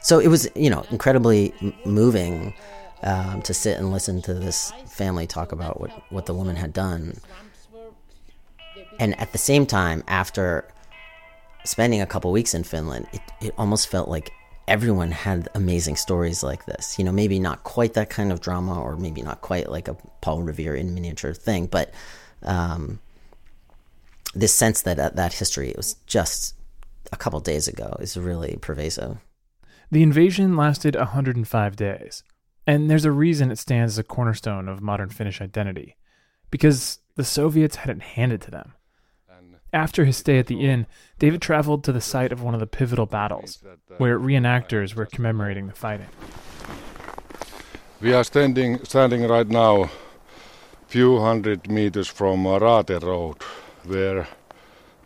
So 0.00 0.20
it 0.20 0.28
was, 0.28 0.48
you 0.54 0.70
know, 0.70 0.84
incredibly 0.92 1.52
m- 1.60 1.74
moving 1.84 2.54
um, 3.04 3.42
to 3.42 3.54
sit 3.54 3.78
and 3.78 3.92
listen 3.92 4.20
to 4.22 4.34
this 4.34 4.72
family 4.86 5.26
talk 5.26 5.52
about 5.52 5.80
what, 5.80 5.90
what 6.10 6.26
the 6.26 6.34
woman 6.34 6.56
had 6.56 6.72
done. 6.72 7.18
And 8.98 9.18
at 9.20 9.32
the 9.32 9.38
same 9.38 9.66
time, 9.66 10.02
after 10.08 10.66
spending 11.64 12.00
a 12.00 12.06
couple 12.06 12.32
weeks 12.32 12.54
in 12.54 12.64
Finland, 12.64 13.06
it, 13.12 13.20
it 13.40 13.54
almost 13.58 13.88
felt 13.88 14.08
like 14.08 14.32
everyone 14.66 15.10
had 15.10 15.48
amazing 15.54 15.96
stories 15.96 16.42
like 16.42 16.64
this. 16.66 16.98
You 16.98 17.04
know, 17.04 17.12
maybe 17.12 17.38
not 17.38 17.64
quite 17.64 17.94
that 17.94 18.10
kind 18.10 18.32
of 18.32 18.40
drama, 18.40 18.80
or 18.80 18.96
maybe 18.96 19.22
not 19.22 19.40
quite 19.42 19.70
like 19.70 19.88
a 19.88 19.96
Paul 20.20 20.42
Revere 20.42 20.74
in 20.74 20.94
miniature 20.94 21.34
thing, 21.34 21.66
but 21.66 21.92
um, 22.42 23.00
this 24.34 24.54
sense 24.54 24.82
that 24.82 24.98
uh, 24.98 25.10
that 25.10 25.34
history 25.34 25.70
it 25.70 25.76
was 25.76 25.96
just 26.06 26.54
a 27.12 27.16
couple 27.16 27.40
days 27.40 27.68
ago 27.68 27.96
is 28.00 28.16
really 28.16 28.56
pervasive. 28.60 29.18
The 29.90 30.02
invasion 30.02 30.56
lasted 30.56 30.96
105 30.96 31.76
days, 31.76 32.22
and 32.66 32.90
there's 32.90 33.04
a 33.04 33.12
reason 33.12 33.50
it 33.50 33.58
stands 33.58 33.94
as 33.94 33.98
a 33.98 34.04
cornerstone 34.04 34.68
of 34.68 34.80
modern 34.80 35.08
Finnish 35.08 35.40
identity, 35.40 35.96
because 36.50 36.98
the 37.16 37.24
Soviets 37.24 37.76
had 37.76 37.96
it 37.96 38.02
handed 38.02 38.40
to 38.42 38.50
them. 38.50 38.74
After 39.72 40.04
his 40.04 40.16
stay 40.16 40.38
at 40.38 40.46
the 40.46 40.60
inn, 40.60 40.86
David 41.18 41.42
traveled 41.42 41.82
to 41.84 41.92
the 41.92 42.00
site 42.00 42.30
of 42.30 42.40
one 42.40 42.54
of 42.54 42.60
the 42.60 42.66
pivotal 42.66 43.06
battles, 43.06 43.60
where 43.98 44.20
reenactors 44.20 44.94
were 44.94 45.04
commemorating 45.04 45.66
the 45.66 45.72
fighting. 45.72 46.06
We 48.00 48.12
are 48.12 48.22
standing 48.22 48.84
standing 48.84 49.26
right 49.26 49.48
now, 49.48 49.90
few 50.86 51.18
hundred 51.18 51.68
meters 51.68 52.06
from 52.06 52.46
Raate 52.46 53.02
Road, 53.02 53.38
where 53.84 54.28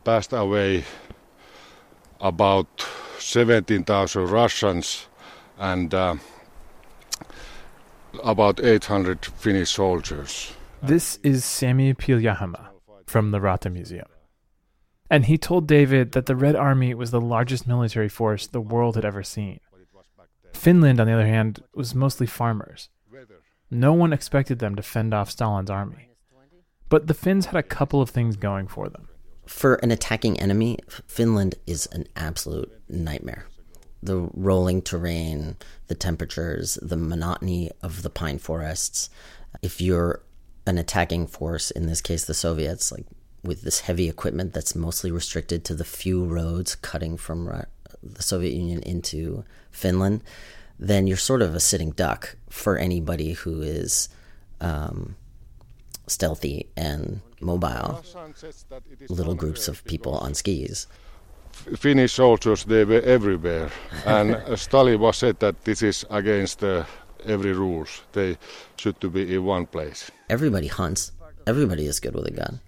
passed 0.04 0.34
away 0.34 0.84
about 2.20 2.66
17,000 3.18 4.30
Russians 4.30 5.06
and 5.58 5.94
uh, 5.94 6.16
about 8.22 8.64
800 8.64 9.24
Finnish 9.24 9.70
soldiers. 9.70 10.52
This 10.82 11.18
is 11.22 11.44
Sami 11.44 11.94
Piljahama 11.94 12.68
from 13.06 13.30
the 13.30 13.40
Raate 13.40 13.70
Museum. 13.72 14.06
And 15.10 15.24
he 15.24 15.38
told 15.38 15.66
David 15.66 16.12
that 16.12 16.26
the 16.26 16.36
Red 16.36 16.54
Army 16.54 16.94
was 16.94 17.10
the 17.10 17.20
largest 17.20 17.66
military 17.66 18.08
force 18.08 18.46
the 18.46 18.60
world 18.60 18.94
had 18.94 19.04
ever 19.04 19.22
seen. 19.22 19.60
Finland, 20.52 21.00
on 21.00 21.06
the 21.06 21.12
other 21.12 21.26
hand, 21.26 21.62
was 21.74 21.94
mostly 21.94 22.26
farmers. 22.26 22.90
No 23.70 23.92
one 23.92 24.12
expected 24.12 24.58
them 24.58 24.76
to 24.76 24.82
fend 24.82 25.14
off 25.14 25.30
Stalin's 25.30 25.70
army. 25.70 26.10
But 26.88 27.06
the 27.06 27.14
Finns 27.14 27.46
had 27.46 27.56
a 27.56 27.62
couple 27.62 28.00
of 28.00 28.10
things 28.10 28.36
going 28.36 28.66
for 28.66 28.88
them. 28.88 29.08
For 29.46 29.76
an 29.76 29.90
attacking 29.90 30.40
enemy, 30.40 30.78
Finland 31.06 31.54
is 31.66 31.86
an 31.92 32.06
absolute 32.16 32.70
nightmare. 32.88 33.46
The 34.02 34.28
rolling 34.34 34.82
terrain, 34.82 35.56
the 35.88 35.94
temperatures, 35.94 36.78
the 36.80 36.96
monotony 36.96 37.70
of 37.82 38.02
the 38.02 38.10
pine 38.10 38.38
forests. 38.38 39.10
If 39.62 39.80
you're 39.80 40.22
an 40.66 40.78
attacking 40.78 41.26
force, 41.26 41.70
in 41.70 41.86
this 41.86 42.00
case 42.00 42.24
the 42.24 42.34
Soviets, 42.34 42.92
like 42.92 43.06
with 43.42 43.62
this 43.62 43.80
heavy 43.80 44.08
equipment 44.08 44.52
that's 44.52 44.74
mostly 44.74 45.10
restricted 45.10 45.64
to 45.64 45.74
the 45.74 45.84
few 45.84 46.24
roads 46.24 46.74
cutting 46.74 47.16
from 47.16 47.64
the 48.02 48.22
Soviet 48.22 48.52
Union 48.52 48.82
into 48.82 49.44
Finland, 49.70 50.22
then 50.78 51.06
you're 51.06 51.16
sort 51.16 51.42
of 51.42 51.54
a 51.54 51.60
sitting 51.60 51.90
duck 51.90 52.36
for 52.48 52.76
anybody 52.76 53.32
who 53.32 53.62
is 53.62 54.08
um, 54.60 55.16
stealthy 56.06 56.68
and 56.76 57.20
mobile. 57.40 58.02
Little 59.08 59.34
groups 59.34 59.68
of 59.68 59.84
people 59.84 60.14
on 60.14 60.34
skis. 60.34 60.86
Finnish 61.76 62.12
soldiers, 62.14 62.64
they 62.64 62.84
were 62.84 63.00
everywhere. 63.00 63.70
and 64.04 64.36
Stalin 64.58 64.98
was 65.00 65.16
said 65.16 65.38
that 65.40 65.64
this 65.64 65.82
is 65.82 66.04
against 66.10 66.64
uh, 66.64 66.84
every 67.24 67.52
rules. 67.52 68.02
They 68.12 68.38
should 68.76 69.00
to 69.00 69.10
be 69.10 69.34
in 69.34 69.44
one 69.44 69.66
place. 69.66 70.10
Everybody 70.28 70.68
hunts. 70.68 71.12
Everybody 71.46 71.86
is 71.86 72.00
good 72.00 72.14
with 72.14 72.26
a 72.26 72.30
gun. 72.30 72.60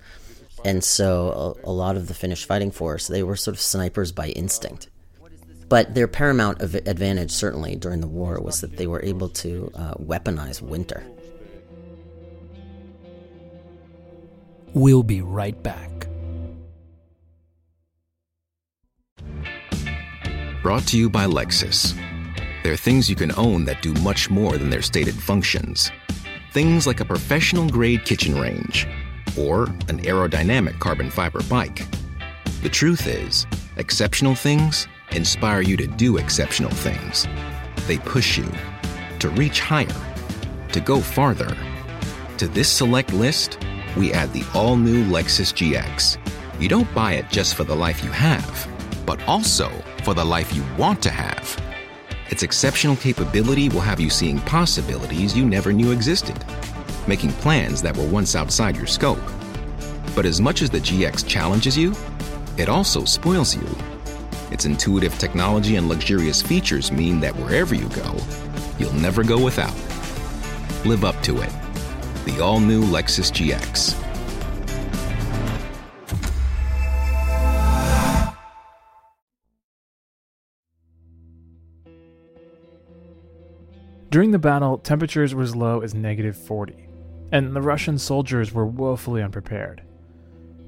And 0.64 0.84
so 0.84 1.56
a, 1.64 1.70
a, 1.70 1.72
lot 1.72 1.96
of 1.96 2.08
the 2.08 2.14
Finnish 2.14 2.44
fighting 2.44 2.70
force, 2.70 3.06
they 3.06 3.22
were 3.22 3.36
sort 3.36 3.56
of 3.56 3.60
snipers 3.60 4.12
by 4.12 4.28
instinct. 4.28 4.88
But 5.68 5.94
their 5.94 6.08
paramount 6.08 6.60
advantage, 6.62 7.30
certainly 7.30 7.76
during 7.76 8.00
the 8.00 8.08
war, 8.08 8.40
was 8.40 8.60
that 8.60 8.76
they 8.76 8.86
were 8.86 9.02
able 9.02 9.28
to 9.28 9.70
uh, 9.74 9.94
weaponize 9.94 10.60
winter. 10.60 11.04
We'll 14.74 15.02
be 15.02 15.22
right 15.22 15.60
back. 15.62 16.09
Brought 20.62 20.86
to 20.88 20.98
you 20.98 21.08
by 21.08 21.24
Lexus. 21.24 21.98
There 22.62 22.74
are 22.74 22.76
things 22.76 23.08
you 23.08 23.16
can 23.16 23.32
own 23.38 23.64
that 23.64 23.80
do 23.80 23.94
much 23.94 24.28
more 24.28 24.58
than 24.58 24.68
their 24.68 24.82
stated 24.82 25.14
functions. 25.14 25.90
Things 26.52 26.86
like 26.86 27.00
a 27.00 27.04
professional 27.04 27.66
grade 27.66 28.04
kitchen 28.04 28.38
range 28.38 28.86
or 29.38 29.62
an 29.88 30.00
aerodynamic 30.02 30.78
carbon 30.78 31.08
fiber 31.10 31.40
bike. 31.44 31.86
The 32.60 32.68
truth 32.68 33.06
is, 33.06 33.46
exceptional 33.78 34.34
things 34.34 34.86
inspire 35.12 35.62
you 35.62 35.78
to 35.78 35.86
do 35.86 36.18
exceptional 36.18 36.72
things. 36.72 37.26
They 37.86 37.96
push 37.96 38.36
you 38.36 38.52
to 39.20 39.30
reach 39.30 39.60
higher, 39.60 39.88
to 40.72 40.80
go 40.80 41.00
farther. 41.00 41.56
To 42.36 42.46
this 42.48 42.68
select 42.68 43.14
list, 43.14 43.58
we 43.96 44.12
add 44.12 44.30
the 44.34 44.44
all 44.52 44.76
new 44.76 45.06
Lexus 45.06 45.54
GX. 45.54 46.18
You 46.60 46.68
don't 46.68 46.94
buy 46.94 47.14
it 47.14 47.30
just 47.30 47.54
for 47.54 47.64
the 47.64 47.74
life 47.74 48.04
you 48.04 48.10
have, 48.10 48.68
but 49.06 49.22
also 49.26 49.70
for 50.10 50.14
the 50.14 50.24
life 50.24 50.52
you 50.52 50.64
want 50.76 51.00
to 51.00 51.08
have. 51.08 51.56
Its 52.30 52.42
exceptional 52.42 52.96
capability 52.96 53.68
will 53.68 53.80
have 53.80 54.00
you 54.00 54.10
seeing 54.10 54.40
possibilities 54.40 55.36
you 55.36 55.46
never 55.46 55.72
knew 55.72 55.92
existed 55.92 56.36
making 57.06 57.30
plans 57.34 57.80
that 57.80 57.96
were 57.96 58.06
once 58.08 58.34
outside 58.34 58.76
your 58.76 58.86
scope. 58.86 59.20
But 60.16 60.26
as 60.26 60.40
much 60.40 60.62
as 60.62 60.70
the 60.70 60.80
GX 60.80 61.26
challenges 61.26 61.78
you, 61.78 61.94
it 62.56 62.68
also 62.68 63.04
spoils 63.04 63.54
you. 63.56 63.66
Its 64.50 64.64
intuitive 64.64 65.16
technology 65.18 65.76
and 65.76 65.88
luxurious 65.88 66.42
features 66.42 66.90
mean 66.90 67.20
that 67.20 67.34
wherever 67.36 67.74
you 67.74 67.88
go, 67.90 68.16
you'll 68.78 68.92
never 68.94 69.22
go 69.22 69.42
without. 69.42 69.74
Live 70.84 71.04
up 71.04 71.20
to 71.22 71.40
it. 71.40 71.52
The 72.26 72.40
all 72.42 72.58
new 72.58 72.82
Lexus 72.82 73.30
GX. 73.30 73.99
During 84.10 84.32
the 84.32 84.40
battle, 84.40 84.78
temperatures 84.78 85.36
were 85.36 85.44
as 85.44 85.54
low 85.54 85.82
as 85.82 85.94
negative 85.94 86.36
40, 86.36 86.88
and 87.30 87.54
the 87.54 87.62
Russian 87.62 87.96
soldiers 87.96 88.52
were 88.52 88.66
woefully 88.66 89.22
unprepared. 89.22 89.82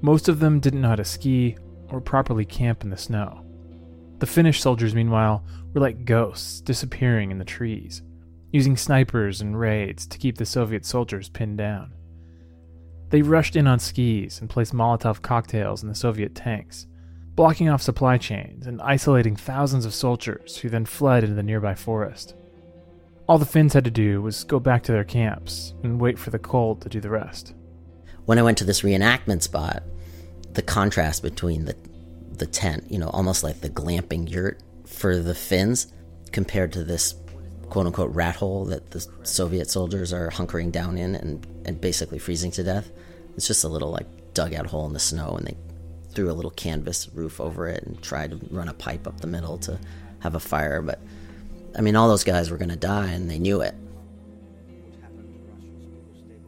Most 0.00 0.28
of 0.28 0.38
them 0.38 0.60
didn't 0.60 0.80
know 0.80 0.90
how 0.90 0.94
to 0.94 1.04
ski 1.04 1.56
or 1.88 2.00
properly 2.00 2.44
camp 2.44 2.84
in 2.84 2.90
the 2.90 2.96
snow. 2.96 3.44
The 4.20 4.26
Finnish 4.26 4.60
soldiers, 4.60 4.94
meanwhile, 4.94 5.44
were 5.72 5.80
like 5.80 6.04
ghosts 6.04 6.60
disappearing 6.60 7.32
in 7.32 7.38
the 7.38 7.44
trees, 7.44 8.02
using 8.52 8.76
snipers 8.76 9.40
and 9.40 9.58
raids 9.58 10.06
to 10.06 10.18
keep 10.18 10.38
the 10.38 10.46
Soviet 10.46 10.86
soldiers 10.86 11.28
pinned 11.28 11.58
down. 11.58 11.92
They 13.08 13.22
rushed 13.22 13.56
in 13.56 13.66
on 13.66 13.80
skis 13.80 14.40
and 14.40 14.48
placed 14.48 14.72
Molotov 14.72 15.20
cocktails 15.20 15.82
in 15.82 15.88
the 15.88 15.96
Soviet 15.96 16.36
tanks, 16.36 16.86
blocking 17.34 17.68
off 17.68 17.82
supply 17.82 18.18
chains 18.18 18.68
and 18.68 18.80
isolating 18.82 19.34
thousands 19.34 19.84
of 19.84 19.94
soldiers 19.94 20.58
who 20.58 20.68
then 20.68 20.84
fled 20.84 21.24
into 21.24 21.34
the 21.34 21.42
nearby 21.42 21.74
forest. 21.74 22.36
All 23.32 23.38
the 23.38 23.46
Finns 23.46 23.72
had 23.72 23.84
to 23.84 23.90
do 23.90 24.20
was 24.20 24.44
go 24.44 24.60
back 24.60 24.82
to 24.82 24.92
their 24.92 25.04
camps 25.04 25.72
and 25.82 25.98
wait 25.98 26.18
for 26.18 26.28
the 26.28 26.38
cold 26.38 26.82
to 26.82 26.90
do 26.90 27.00
the 27.00 27.08
rest. 27.08 27.54
When 28.26 28.38
I 28.38 28.42
went 28.42 28.58
to 28.58 28.64
this 28.64 28.82
reenactment 28.82 29.40
spot, 29.40 29.82
the 30.52 30.60
contrast 30.60 31.22
between 31.22 31.64
the 31.64 31.74
the 32.36 32.44
tent, 32.44 32.90
you 32.90 32.98
know, 32.98 33.08
almost 33.08 33.42
like 33.42 33.62
the 33.62 33.70
glamping 33.70 34.30
yurt 34.30 34.62
for 34.84 35.16
the 35.16 35.34
Finns, 35.34 35.90
compared 36.30 36.74
to 36.74 36.84
this 36.84 37.14
quote 37.70 37.86
unquote 37.86 38.14
rat 38.14 38.36
hole 38.36 38.66
that 38.66 38.90
the 38.90 39.00
Soviet 39.22 39.70
soldiers 39.70 40.12
are 40.12 40.28
hunkering 40.28 40.70
down 40.70 40.98
in 40.98 41.14
and, 41.14 41.46
and 41.64 41.80
basically 41.80 42.18
freezing 42.18 42.50
to 42.50 42.62
death. 42.62 42.90
It's 43.34 43.46
just 43.46 43.64
a 43.64 43.68
little 43.68 43.90
like 43.90 44.34
dugout 44.34 44.66
hole 44.66 44.84
in 44.84 44.92
the 44.92 45.00
snow, 45.00 45.36
and 45.38 45.46
they 45.46 45.56
threw 46.10 46.30
a 46.30 46.34
little 46.34 46.50
canvas 46.50 47.08
roof 47.14 47.40
over 47.40 47.66
it 47.66 47.82
and 47.84 48.02
tried 48.02 48.32
to 48.32 48.54
run 48.54 48.68
a 48.68 48.74
pipe 48.74 49.06
up 49.06 49.22
the 49.22 49.26
middle 49.26 49.56
to 49.56 49.80
have 50.18 50.34
a 50.34 50.40
fire. 50.40 50.82
But 50.82 51.00
I 51.76 51.80
mean, 51.80 51.96
all 51.96 52.08
those 52.08 52.24
guys 52.24 52.50
were 52.50 52.58
going 52.58 52.70
to 52.70 52.76
die, 52.76 53.08
and 53.08 53.30
they 53.30 53.38
knew 53.38 53.60
it. 53.60 53.74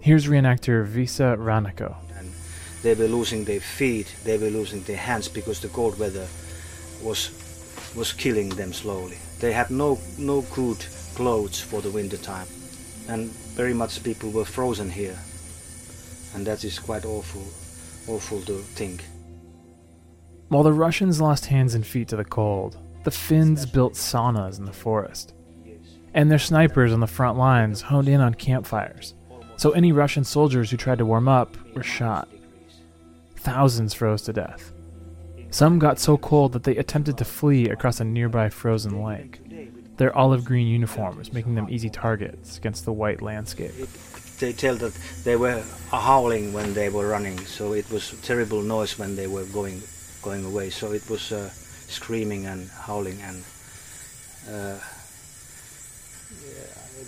Here's 0.01 0.27
reenactor 0.27 0.85
Visa 0.87 1.37
Ranako. 1.39 1.97
They 2.83 2.93
were 2.93 3.09
losing 3.09 3.45
their 3.45 3.61
feet, 3.61 4.15
they 4.25 4.37
were 4.37 4.51
losing 4.51 4.83
their 4.83 4.99
hands 4.99 5.27
because 5.27 5.61
the 5.61 5.69
cold 5.69 5.99
weather 5.99 6.27
was 7.03 7.31
was 7.97 8.13
killing 8.13 8.51
them 8.51 8.75
slowly. 8.75 9.17
They 9.41 9.53
had 9.53 9.71
no 9.71 9.99
no 10.19 10.43
good 10.55 10.85
clothes 11.15 11.61
for 11.61 11.81
the 11.81 11.91
winter 11.91 12.19
time, 12.19 12.47
and 13.09 13.31
very 13.57 13.73
much 13.73 14.03
people 14.03 14.31
were 14.31 14.45
frozen 14.45 14.91
here, 14.91 15.19
and 16.35 16.47
that 16.47 16.63
is 16.63 16.79
quite 16.79 17.07
awful, 17.07 17.47
awful 18.07 18.43
to 18.43 18.59
think. 18.77 19.03
While 20.49 20.65
the 20.65 20.73
Russians 20.75 21.23
lost 21.23 21.47
hands 21.47 21.75
and 21.75 21.87
feet 21.87 22.09
to 22.09 22.17
the 22.17 22.25
cold, 22.25 22.77
the 23.05 23.11
Finns 23.11 23.67
built 23.67 23.95
saunas 23.95 24.59
in 24.59 24.65
the 24.65 24.73
forest. 24.73 25.35
And 26.13 26.31
their 26.31 26.39
snipers 26.39 26.93
on 26.93 27.01
the 27.01 27.07
front 27.07 27.39
lines 27.39 27.83
honed 27.83 28.09
in 28.09 28.21
on 28.21 28.35
campfires, 28.35 29.15
so 29.57 29.71
any 29.71 29.93
Russian 29.93 30.25
soldiers 30.25 30.71
who 30.71 30.77
tried 30.77 30.99
to 30.99 31.07
warm 31.07 31.29
up 31.29 31.57
were 31.75 31.83
shot. 31.83 32.29
Thousands 33.37 33.95
froze 33.95 34.23
to 34.23 34.33
death. 34.33 34.73
Some 35.51 35.79
got 35.79 35.99
so 35.99 36.17
cold 36.17 36.53
that 36.53 36.65
they 36.65 36.77
attempted 36.77 37.19
to 37.19 37.25
flee 37.25 37.69
across 37.69 38.01
a 38.01 38.05
nearby 38.05 38.49
frozen 38.49 39.03
lake, 39.05 39.41
their 39.97 40.17
olive 40.17 40.45
green 40.45 40.67
uniforms 40.67 41.33
making 41.33 41.55
them 41.55 41.69
easy 41.71 41.91
targets 41.91 42.59
against 42.59 42.85
the 42.85 42.93
white 42.93 43.23
landscape. 43.23 43.75
They 44.41 44.53
tell 44.53 44.75
that 44.77 44.99
they 45.23 45.37
were 45.37 45.63
howling 45.91 46.53
when 46.53 46.75
they 46.75 46.89
were 46.89 47.09
running, 47.09 47.39
so 47.39 47.73
it 47.73 47.89
was 47.91 48.19
terrible 48.23 48.63
noise 48.63 48.99
when 48.99 49.15
they 49.15 49.29
were 49.29 49.45
going 49.45 49.81
going 50.23 50.45
away. 50.45 50.71
So 50.71 50.93
it 50.93 51.09
was 51.09 51.31
uh, 51.31 51.51
screaming 51.89 52.47
and 52.47 52.69
howling 52.71 53.21
and 53.23 53.45
uh, 54.51 54.79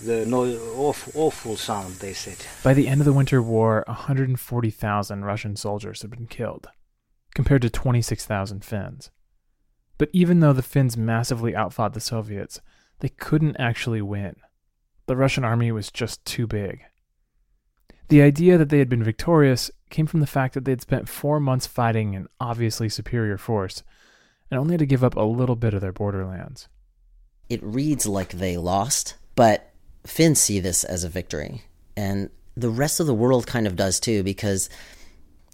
the 0.04 0.26
no- 0.26 0.44
awful, 0.76 1.12
awful 1.14 1.56
sound. 1.56 1.96
They 1.96 2.12
said. 2.12 2.38
By 2.62 2.74
the 2.74 2.88
end 2.88 3.00
of 3.00 3.04
the 3.04 3.12
Winter 3.12 3.42
War, 3.42 3.84
140,000 3.86 5.24
Russian 5.24 5.56
soldiers 5.56 6.02
had 6.02 6.10
been 6.10 6.26
killed, 6.26 6.68
compared 7.34 7.62
to 7.62 7.70
26,000 7.70 8.64
Finns. 8.64 9.10
But 9.98 10.10
even 10.12 10.40
though 10.40 10.52
the 10.52 10.62
Finns 10.62 10.96
massively 10.96 11.56
outfought 11.56 11.94
the 11.94 12.00
Soviets, 12.00 12.60
they 13.00 13.08
couldn't 13.08 13.56
actually 13.56 14.02
win. 14.02 14.36
The 15.06 15.16
Russian 15.16 15.44
army 15.44 15.72
was 15.72 15.90
just 15.90 16.24
too 16.24 16.46
big. 16.46 16.82
The 18.08 18.22
idea 18.22 18.56
that 18.58 18.68
they 18.68 18.78
had 18.78 18.88
been 18.88 19.02
victorious 19.02 19.70
came 19.90 20.06
from 20.06 20.20
the 20.20 20.26
fact 20.26 20.54
that 20.54 20.64
they 20.64 20.72
had 20.72 20.80
spent 20.80 21.08
four 21.08 21.40
months 21.40 21.66
fighting 21.66 22.14
an 22.14 22.28
obviously 22.40 22.88
superior 22.88 23.38
force 23.38 23.82
and 24.50 24.60
only 24.60 24.76
to 24.76 24.86
give 24.86 25.04
up 25.04 25.16
a 25.16 25.22
little 25.22 25.56
bit 25.56 25.74
of 25.74 25.80
their 25.80 25.92
borderlands. 25.92 26.68
It 27.48 27.62
reads 27.62 28.06
like 28.06 28.32
they 28.32 28.56
lost, 28.56 29.14
but 29.34 29.72
Finns 30.04 30.40
see 30.40 30.60
this 30.60 30.84
as 30.84 31.04
a 31.04 31.08
victory. 31.08 31.62
And 31.96 32.30
the 32.56 32.70
rest 32.70 33.00
of 33.00 33.06
the 33.06 33.14
world 33.14 33.46
kind 33.46 33.66
of 33.66 33.76
does 33.76 34.00
too, 34.00 34.22
because, 34.22 34.68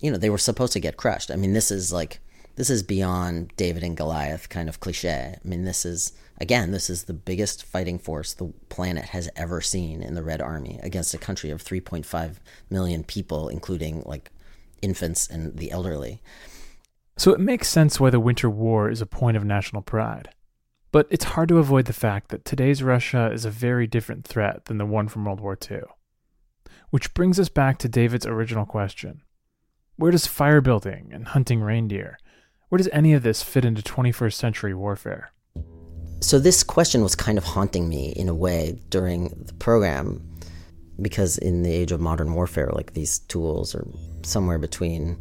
you 0.00 0.10
know, 0.10 0.18
they 0.18 0.30
were 0.30 0.38
supposed 0.38 0.72
to 0.74 0.80
get 0.80 0.96
crushed. 0.96 1.30
I 1.30 1.36
mean, 1.36 1.52
this 1.52 1.70
is 1.70 1.92
like, 1.92 2.20
this 2.56 2.70
is 2.70 2.82
beyond 2.82 3.52
David 3.56 3.82
and 3.82 3.96
Goliath 3.96 4.48
kind 4.48 4.68
of 4.68 4.80
cliche. 4.80 5.36
I 5.42 5.48
mean, 5.48 5.64
this 5.64 5.84
is, 5.86 6.12
again, 6.38 6.70
this 6.70 6.90
is 6.90 7.04
the 7.04 7.14
biggest 7.14 7.64
fighting 7.64 7.98
force 7.98 8.34
the 8.34 8.52
planet 8.68 9.06
has 9.06 9.30
ever 9.36 9.60
seen 9.60 10.02
in 10.02 10.14
the 10.14 10.22
Red 10.22 10.42
Army 10.42 10.78
against 10.82 11.14
a 11.14 11.18
country 11.18 11.50
of 11.50 11.62
3.5 11.62 12.36
million 12.68 13.04
people, 13.04 13.48
including 13.48 14.02
like 14.04 14.30
infants 14.82 15.28
and 15.28 15.56
the 15.56 15.70
elderly. 15.70 16.20
So 17.16 17.32
it 17.32 17.40
makes 17.40 17.68
sense 17.68 18.00
why 18.00 18.10
the 18.10 18.20
Winter 18.20 18.48
War 18.48 18.90
is 18.90 19.00
a 19.00 19.06
point 19.06 19.36
of 19.36 19.44
national 19.44 19.82
pride. 19.82 20.30
But 20.90 21.06
it's 21.10 21.24
hard 21.24 21.48
to 21.48 21.58
avoid 21.58 21.86
the 21.86 21.92
fact 21.92 22.28
that 22.28 22.44
today's 22.44 22.82
Russia 22.82 23.30
is 23.32 23.44
a 23.44 23.50
very 23.50 23.86
different 23.86 24.26
threat 24.26 24.66
than 24.66 24.78
the 24.78 24.86
one 24.86 25.08
from 25.08 25.24
World 25.24 25.40
War 25.40 25.56
II. 25.70 25.82
Which 26.90 27.14
brings 27.14 27.40
us 27.40 27.48
back 27.48 27.78
to 27.78 27.88
David's 27.88 28.26
original 28.26 28.66
question 28.66 29.22
Where 29.96 30.12
does 30.12 30.26
fire 30.26 30.60
building 30.60 31.10
and 31.12 31.28
hunting 31.28 31.62
reindeer, 31.62 32.18
where 32.68 32.78
does 32.78 32.88
any 32.92 33.12
of 33.12 33.22
this 33.22 33.42
fit 33.42 33.64
into 33.64 33.82
21st 33.82 34.34
century 34.34 34.74
warfare? 34.74 35.30
So, 36.20 36.38
this 36.38 36.62
question 36.62 37.02
was 37.02 37.14
kind 37.14 37.36
of 37.36 37.44
haunting 37.44 37.88
me 37.88 38.12
in 38.12 38.28
a 38.28 38.34
way 38.34 38.78
during 38.90 39.28
the 39.28 39.54
program 39.54 40.26
because, 41.00 41.36
in 41.38 41.62
the 41.62 41.72
age 41.72 41.92
of 41.92 42.00
modern 42.00 42.32
warfare, 42.34 42.70
like 42.72 42.94
these 42.94 43.18
tools 43.18 43.74
are 43.74 43.86
somewhere 44.22 44.58
between 44.58 45.18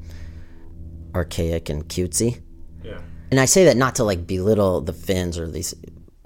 archaic 1.16 1.70
and 1.70 1.88
cutesy. 1.88 2.42
Yeah. 2.84 3.00
And 3.30 3.40
I 3.40 3.46
say 3.46 3.66
that 3.66 3.78
not 3.78 3.96
to 3.96 4.04
like 4.04 4.28
belittle 4.28 4.82
the 4.82 4.94
Finns 4.94 5.38
or 5.38 5.48
these 5.50 5.74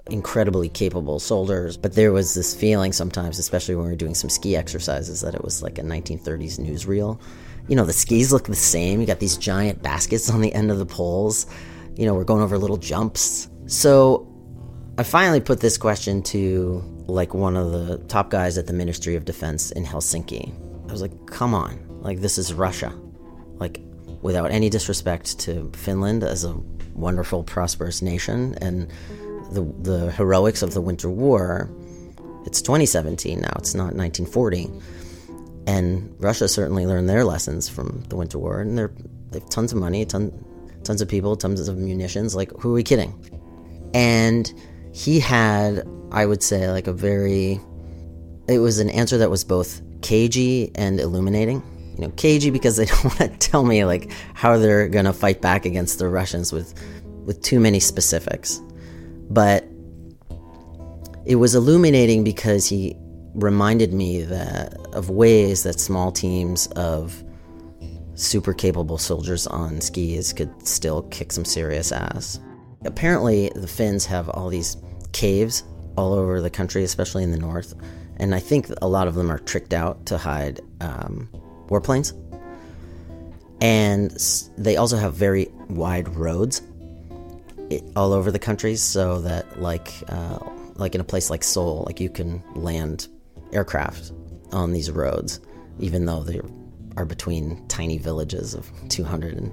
incredibly 0.08 0.68
capable 0.68 1.18
soldiers, 1.18 1.76
but 1.76 1.94
there 1.94 2.12
was 2.12 2.34
this 2.34 2.54
feeling 2.54 2.92
sometimes, 2.92 3.38
especially 3.38 3.74
when 3.74 3.84
we 3.86 3.90
were 3.90 3.96
doing 3.96 4.14
some 4.14 4.30
ski 4.30 4.56
exercises, 4.56 5.20
that 5.20 5.34
it 5.34 5.42
was 5.42 5.62
like 5.62 5.78
a 5.78 5.82
1930s 5.82 6.58
newsreel. 6.60 7.20
You 7.68 7.76
know, 7.76 7.84
the 7.84 7.92
skis 7.92 8.32
look 8.32 8.44
the 8.44 8.54
same. 8.54 9.00
You 9.00 9.06
got 9.06 9.18
these 9.18 9.36
giant 9.36 9.82
baskets 9.82 10.30
on 10.30 10.40
the 10.40 10.52
end 10.52 10.70
of 10.70 10.78
the 10.78 10.86
poles. 10.86 11.46
You 11.96 12.06
know, 12.06 12.14
we're 12.14 12.24
going 12.24 12.42
over 12.42 12.58
little 12.58 12.76
jumps. 12.76 13.48
So 13.66 14.32
I 14.98 15.02
finally 15.02 15.40
put 15.40 15.60
this 15.60 15.76
question 15.76 16.22
to 16.24 16.82
like 17.06 17.34
one 17.34 17.56
of 17.56 17.72
the 17.72 17.98
top 18.06 18.30
guys 18.30 18.58
at 18.58 18.66
the 18.66 18.72
Ministry 18.72 19.16
of 19.16 19.24
Defense 19.24 19.72
in 19.72 19.84
Helsinki. 19.84 20.54
I 20.88 20.92
was 20.92 21.02
like, 21.02 21.26
come 21.26 21.54
on, 21.54 21.84
like 22.00 22.20
this 22.20 22.38
is 22.38 22.54
Russia. 22.54 22.96
Like, 23.58 23.80
without 24.26 24.50
any 24.50 24.68
disrespect 24.68 25.38
to 25.38 25.70
Finland 25.72 26.24
as 26.24 26.44
a 26.44 26.52
wonderful, 26.94 27.44
prosperous 27.44 28.02
nation 28.02 28.56
and 28.60 28.88
the, 29.52 29.62
the 29.82 30.10
heroics 30.10 30.62
of 30.62 30.74
the 30.74 30.80
Winter 30.80 31.08
War, 31.08 31.70
it's 32.44 32.60
2017 32.60 33.40
now, 33.40 33.52
it's 33.56 33.72
not 33.72 33.94
1940. 33.94 34.68
And 35.68 36.12
Russia 36.18 36.48
certainly 36.48 36.86
learned 36.86 37.08
their 37.08 37.24
lessons 37.24 37.68
from 37.68 38.02
the 38.08 38.16
Winter 38.16 38.38
War, 38.40 38.60
and 38.60 38.76
they're, 38.76 38.90
they 39.30 39.38
have 39.38 39.48
tons 39.48 39.72
of 39.72 39.78
money, 39.78 40.04
ton, 40.04 40.32
tons 40.82 41.00
of 41.00 41.08
people, 41.08 41.36
tons 41.36 41.68
of 41.68 41.78
munitions. 41.78 42.34
Like, 42.34 42.50
who 42.58 42.70
are 42.70 42.74
we 42.74 42.82
kidding? 42.82 43.14
And 43.94 44.52
he 44.92 45.20
had, 45.20 45.86
I 46.10 46.26
would 46.26 46.42
say, 46.42 46.68
like 46.68 46.88
a 46.88 46.92
very, 46.92 47.60
it 48.48 48.58
was 48.58 48.80
an 48.80 48.90
answer 48.90 49.18
that 49.18 49.30
was 49.30 49.44
both 49.44 49.82
cagey 50.02 50.72
and 50.74 50.98
illuminating. 50.98 51.62
You 51.96 52.02
know, 52.02 52.12
cagey 52.16 52.50
because 52.50 52.76
they 52.76 52.84
don't 52.86 53.04
want 53.04 53.18
to 53.18 53.28
tell 53.28 53.64
me 53.64 53.84
like 53.84 54.12
how 54.34 54.58
they're 54.58 54.88
gonna 54.88 55.12
fight 55.12 55.40
back 55.40 55.64
against 55.64 55.98
the 55.98 56.08
Russians 56.08 56.52
with, 56.52 56.74
with 57.24 57.42
too 57.42 57.60
many 57.60 57.80
specifics. 57.80 58.60
But 59.30 59.64
it 61.24 61.36
was 61.36 61.54
illuminating 61.54 62.22
because 62.22 62.66
he 62.66 62.96
reminded 63.34 63.92
me 63.92 64.22
that 64.22 64.74
of 64.92 65.10
ways 65.10 65.62
that 65.64 65.78
small 65.80 66.10
teams 66.12 66.68
of 66.68 67.22
super 68.14 68.54
capable 68.54 68.96
soldiers 68.96 69.46
on 69.46 69.80
skis 69.80 70.32
could 70.32 70.50
still 70.66 71.02
kick 71.02 71.32
some 71.32 71.44
serious 71.44 71.92
ass. 71.92 72.40
Apparently, 72.84 73.50
the 73.54 73.66
Finns 73.66 74.06
have 74.06 74.28
all 74.30 74.48
these 74.48 74.76
caves 75.12 75.64
all 75.96 76.12
over 76.12 76.40
the 76.40 76.50
country, 76.50 76.84
especially 76.84 77.22
in 77.22 77.30
the 77.30 77.38
north, 77.38 77.74
and 78.18 78.34
I 78.34 78.38
think 78.38 78.68
a 78.80 78.88
lot 78.88 79.08
of 79.08 79.14
them 79.14 79.30
are 79.30 79.38
tricked 79.38 79.74
out 79.74 80.06
to 80.06 80.18
hide 80.18 80.60
um, 80.80 81.28
warplanes. 81.68 82.12
And 83.60 84.10
they 84.58 84.76
also 84.76 84.96
have 84.96 85.14
very 85.14 85.48
wide 85.68 86.08
roads 86.14 86.62
all 87.96 88.12
over 88.12 88.30
the 88.30 88.38
country, 88.38 88.76
so 88.76 89.20
that 89.22 89.60
like 89.60 89.92
uh, 90.08 90.38
like 90.76 90.94
in 90.94 91.00
a 91.00 91.04
place 91.04 91.30
like 91.30 91.42
Seoul, 91.42 91.84
like 91.86 92.00
you 92.00 92.10
can 92.10 92.42
land 92.54 93.08
aircraft 93.52 94.12
on 94.52 94.72
these 94.72 94.90
roads, 94.90 95.40
even 95.78 96.04
though 96.04 96.22
they 96.22 96.40
are 96.96 97.04
between 97.04 97.66
tiny 97.68 97.98
villages 97.98 98.54
of 98.54 98.70
200 98.88 99.36
and 99.36 99.52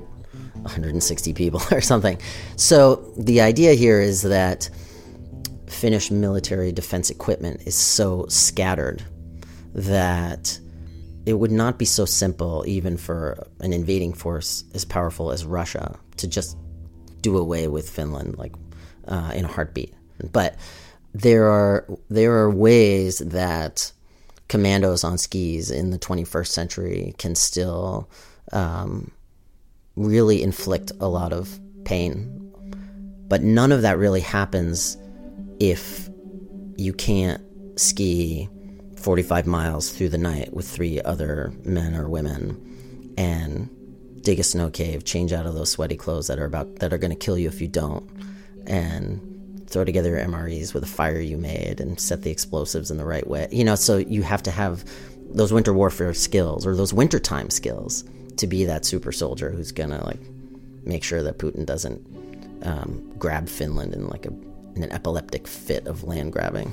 160 0.63 1.33
people 1.33 1.61
or 1.71 1.81
something. 1.81 2.19
So 2.55 2.95
the 3.17 3.41
idea 3.41 3.73
here 3.73 4.01
is 4.01 4.21
that 4.23 4.69
Finnish 5.67 6.11
military 6.11 6.71
defense 6.71 7.09
equipment 7.09 7.61
is 7.65 7.75
so 7.75 8.25
scattered 8.29 9.03
that 9.73 10.59
it 11.25 11.33
would 11.33 11.51
not 11.51 11.77
be 11.77 11.85
so 11.85 12.05
simple, 12.05 12.63
even 12.67 12.97
for 12.97 13.47
an 13.59 13.71
invading 13.73 14.13
force 14.13 14.63
as 14.73 14.83
powerful 14.83 15.31
as 15.31 15.45
Russia, 15.45 15.97
to 16.17 16.27
just 16.27 16.57
do 17.21 17.37
away 17.37 17.67
with 17.67 17.89
Finland 17.89 18.37
like 18.37 18.53
uh, 19.07 19.31
in 19.33 19.45
a 19.45 19.47
heartbeat. 19.47 19.93
But 20.31 20.55
there 21.13 21.47
are 21.47 21.87
there 22.09 22.33
are 22.33 22.49
ways 22.49 23.19
that 23.19 23.91
commandos 24.49 25.03
on 25.03 25.17
skis 25.17 25.71
in 25.71 25.91
the 25.91 25.97
21st 25.97 26.47
century 26.47 27.15
can 27.17 27.35
still 27.35 28.09
um, 28.51 29.11
really 29.95 30.43
inflict 30.43 30.91
a 30.99 31.07
lot 31.07 31.31
of 31.33 31.59
pain. 31.85 32.39
But 33.27 33.41
none 33.41 33.71
of 33.71 33.81
that 33.83 33.97
really 33.97 34.21
happens 34.21 34.97
if 35.59 36.09
you 36.77 36.93
can't 36.93 37.41
ski 37.79 38.49
45 39.03 39.45
miles 39.45 39.91
through 39.91 40.09
the 40.09 40.17
night 40.17 40.53
with 40.53 40.67
three 40.67 41.01
other 41.01 41.51
men 41.65 41.93
or 41.93 42.07
women 42.07 43.13
and 43.17 43.69
dig 44.21 44.39
a 44.39 44.43
snow 44.43 44.69
cave, 44.69 45.03
change 45.03 45.33
out 45.33 45.45
of 45.45 45.53
those 45.53 45.69
sweaty 45.69 45.97
clothes 45.97 46.27
that 46.27 46.39
are 46.39 46.45
about 46.45 46.77
that 46.77 46.93
are 46.93 46.97
going 46.97 47.11
to 47.11 47.17
kill 47.17 47.37
you 47.37 47.49
if 47.49 47.59
you 47.59 47.67
don't, 47.67 48.09
and 48.65 49.65
throw 49.67 49.83
together 49.83 50.11
your 50.11 50.19
MREs 50.19 50.73
with 50.73 50.83
a 50.83 50.87
fire 50.87 51.19
you 51.19 51.37
made 51.37 51.81
and 51.81 51.99
set 51.99 52.21
the 52.21 52.31
explosives 52.31 52.89
in 52.89 52.97
the 52.97 53.05
right 53.05 53.27
way. 53.27 53.47
You 53.51 53.65
know, 53.65 53.75
so 53.75 53.97
you 53.97 54.23
have 54.23 54.41
to 54.43 54.51
have 54.51 54.85
those 55.19 55.51
winter 55.51 55.73
warfare 55.73 56.13
skills 56.13 56.65
or 56.65 56.75
those 56.75 56.93
wintertime 56.93 57.49
skills 57.49 58.05
to 58.37 58.47
be 58.47 58.65
that 58.65 58.85
super 58.85 59.11
soldier 59.11 59.49
who's 59.49 59.71
gonna 59.71 60.03
like 60.05 60.21
make 60.85 61.03
sure 61.03 61.21
that 61.23 61.39
Putin 61.39 61.65
doesn't 61.65 62.01
um, 62.65 63.11
grab 63.17 63.49
Finland 63.49 63.93
in 63.93 64.07
like 64.07 64.25
a 64.25 64.29
in 64.75 64.83
an 64.83 64.91
epileptic 64.91 65.47
fit 65.47 65.85
of 65.87 66.03
land 66.03 66.31
grabbing. 66.31 66.71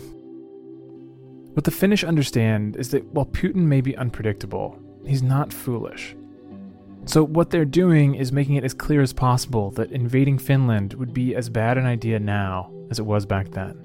What 1.55 1.65
the 1.65 1.71
Finnish 1.73 2.05
understand 2.05 2.77
is 2.77 2.91
that 2.91 3.05
while 3.07 3.27
Putin 3.27 3.67
may 3.67 3.81
be 3.81 3.97
unpredictable, 3.97 4.79
he's 5.05 5.23
not 5.23 5.53
foolish. 5.53 6.15
So, 7.07 7.25
what 7.25 7.51
they're 7.51 7.65
doing 7.65 8.15
is 8.15 8.31
making 8.31 8.55
it 8.55 8.65
as 8.65 8.75
clear 8.75 9.01
as 9.01 9.13
possible 9.13 9.71
that 9.73 9.91
invading 9.91 10.39
Finland 10.39 10.95
would 10.95 11.13
be 11.13 11.35
as 11.35 11.49
bad 11.49 11.77
an 11.77 11.87
idea 11.87 12.21
now 12.21 12.71
as 12.91 13.01
it 13.01 13.07
was 13.07 13.27
back 13.27 13.51
then. 13.51 13.77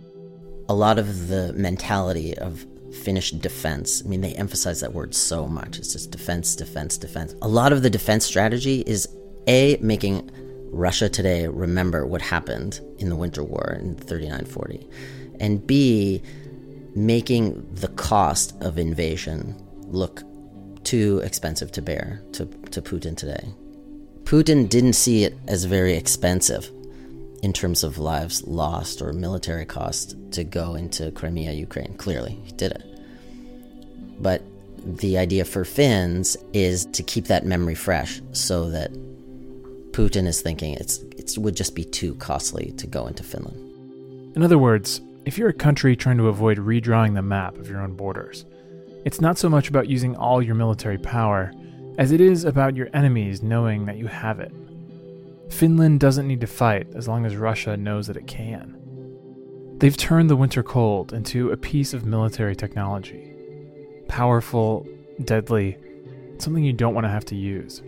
A 0.69 0.75
lot 0.75 0.99
of 0.99 1.27
the 1.27 1.53
mentality 1.53 2.37
of 2.37 2.65
Finnish 3.03 3.31
defense, 3.31 4.03
I 4.05 4.09
mean, 4.09 4.21
they 4.21 4.33
emphasize 4.33 4.81
that 4.81 4.93
word 4.93 5.15
so 5.15 5.47
much. 5.47 5.79
It's 5.79 5.93
just 5.93 6.11
defense, 6.11 6.55
defense, 6.55 6.97
defense. 6.97 7.33
A 7.41 7.47
lot 7.47 7.73
of 7.73 7.81
the 7.81 7.89
defense 7.89 8.25
strategy 8.25 8.83
is 8.85 9.07
A, 9.47 9.77
making 9.81 10.29
Russia 10.71 11.09
today 11.09 11.47
remember 11.47 12.05
what 12.05 12.21
happened 12.21 12.79
in 12.99 13.09
the 13.09 13.15
Winter 13.15 13.43
War 13.43 13.77
in 13.79 13.95
39 13.95 14.45
40, 14.45 14.87
and 15.39 15.65
B, 15.65 16.21
making 16.95 17.67
the 17.73 17.89
cost 17.89 18.55
of 18.61 18.77
invasion 18.77 19.55
look 19.81 20.23
too 20.83 21.19
expensive 21.23 21.71
to 21.73 21.81
bear 21.81 22.21
to, 22.31 22.45
to 22.71 22.81
Putin 22.81 23.17
today. 23.17 23.53
Putin 24.23 24.67
didn't 24.69 24.93
see 24.93 25.23
it 25.23 25.37
as 25.47 25.65
very 25.65 25.93
expensive 25.93 26.71
in 27.43 27.53
terms 27.53 27.83
of 27.83 27.97
lives 27.97 28.43
lost 28.47 29.01
or 29.01 29.13
military 29.13 29.65
cost 29.65 30.15
to 30.31 30.43
go 30.43 30.75
into 30.75 31.11
Crimea, 31.11 31.51
Ukraine. 31.51 31.95
Clearly, 31.97 32.39
he 32.43 32.51
did 32.53 32.71
it. 32.71 32.83
But 34.19 34.41
the 34.83 35.17
idea 35.17 35.45
for 35.45 35.65
Finns 35.65 36.37
is 36.53 36.85
to 36.87 37.03
keep 37.03 37.25
that 37.25 37.45
memory 37.45 37.75
fresh 37.75 38.21
so 38.31 38.69
that 38.69 38.91
Putin 39.91 40.27
is 40.27 40.41
thinking 40.41 40.73
it's, 40.73 40.99
it 41.17 41.37
would 41.37 41.55
just 41.55 41.75
be 41.75 41.83
too 41.83 42.15
costly 42.15 42.71
to 42.77 42.87
go 42.87 43.07
into 43.07 43.23
Finland. 43.23 43.57
In 44.35 44.43
other 44.43 44.57
words, 44.57 45.01
if 45.25 45.39
you're 45.39 45.49
a 45.49 45.53
country 45.53 45.95
trying 45.95 46.17
to 46.17 46.27
avoid 46.27 46.59
redrawing 46.59 47.15
the 47.15 47.21
map 47.21 47.57
of 47.57 47.67
your 47.67 47.81
own 47.81 47.95
borders, 47.95 48.45
it's 49.05 49.19
not 49.19 49.37
so 49.37 49.49
much 49.49 49.69
about 49.69 49.89
using 49.89 50.15
all 50.15 50.41
your 50.41 50.55
military 50.55 50.99
power 50.99 51.51
as 51.97 52.11
it 52.11 52.21
is 52.21 52.43
about 52.43 52.75
your 52.75 52.89
enemies 52.93 53.41
knowing 53.41 53.85
that 53.85 53.97
you 53.97 54.07
have 54.07 54.39
it. 54.39 54.53
Finland 55.49 55.99
doesn't 55.99 56.27
need 56.27 56.41
to 56.41 56.47
fight 56.47 56.87
as 56.95 57.07
long 57.07 57.25
as 57.25 57.35
Russia 57.35 57.75
knows 57.75 58.07
that 58.07 58.17
it 58.17 58.27
can. 58.27 58.75
They've 59.77 59.97
turned 59.97 60.29
the 60.29 60.35
winter 60.35 60.63
cold 60.63 61.11
into 61.11 61.51
a 61.51 61.57
piece 61.57 61.93
of 61.93 62.05
military 62.05 62.55
technology. 62.55 63.33
Powerful, 64.07 64.87
deadly, 65.23 65.77
something 66.37 66.63
you 66.63 66.73
don't 66.73 66.93
want 66.93 67.05
to 67.05 67.11
have 67.11 67.25
to 67.25 67.35
use. 67.35 67.81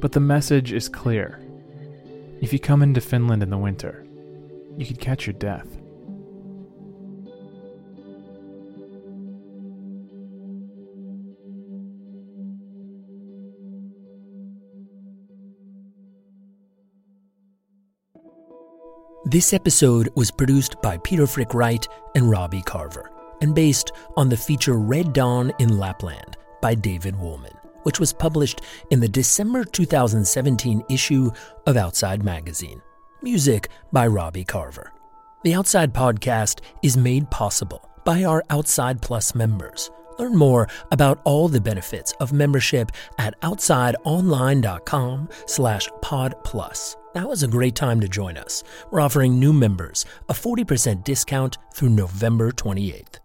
But 0.00 0.12
the 0.12 0.20
message 0.20 0.72
is 0.72 0.88
clear. 0.88 1.40
If 2.40 2.52
you 2.52 2.58
come 2.58 2.82
into 2.82 3.00
Finland 3.00 3.42
in 3.42 3.50
the 3.50 3.58
winter, 3.58 4.04
you 4.76 4.86
could 4.86 5.00
catch 5.00 5.26
your 5.26 5.34
death. 5.34 5.79
This 19.30 19.52
episode 19.52 20.08
was 20.16 20.32
produced 20.32 20.82
by 20.82 20.98
Peter 20.98 21.24
Frick 21.24 21.54
Wright 21.54 21.86
and 22.16 22.28
Robbie 22.28 22.62
Carver, 22.62 23.12
and 23.40 23.54
based 23.54 23.92
on 24.16 24.28
the 24.28 24.36
feature 24.36 24.74
Red 24.74 25.12
Dawn 25.12 25.52
in 25.60 25.78
Lapland 25.78 26.36
by 26.60 26.74
David 26.74 27.14
Wolman, 27.14 27.52
which 27.84 28.00
was 28.00 28.12
published 28.12 28.62
in 28.90 28.98
the 28.98 29.06
December 29.06 29.62
2017 29.62 30.82
issue 30.90 31.30
of 31.68 31.76
Outside 31.76 32.24
Magazine. 32.24 32.82
Music 33.22 33.68
by 33.92 34.08
Robbie 34.08 34.42
Carver. 34.42 34.92
The 35.44 35.54
Outside 35.54 35.94
Podcast 35.94 36.62
is 36.82 36.96
made 36.96 37.30
possible 37.30 37.88
by 38.04 38.24
our 38.24 38.42
Outside 38.50 39.00
Plus 39.00 39.36
members. 39.36 39.92
Learn 40.18 40.34
more 40.36 40.66
about 40.90 41.20
all 41.22 41.46
the 41.46 41.60
benefits 41.60 42.14
of 42.18 42.32
membership 42.32 42.90
at 43.16 43.40
outsideonline.com 43.42 45.28
slash 45.46 45.88
podplus. 46.02 46.96
Now 47.14 47.30
is 47.30 47.42
a 47.42 47.48
great 47.48 47.74
time 47.74 48.00
to 48.00 48.08
join 48.08 48.36
us. 48.36 48.62
We're 48.90 49.00
offering 49.00 49.38
new 49.38 49.52
members 49.52 50.04
a 50.28 50.32
40% 50.32 51.04
discount 51.04 51.58
through 51.72 51.90
November 51.90 52.52
28th. 52.52 53.19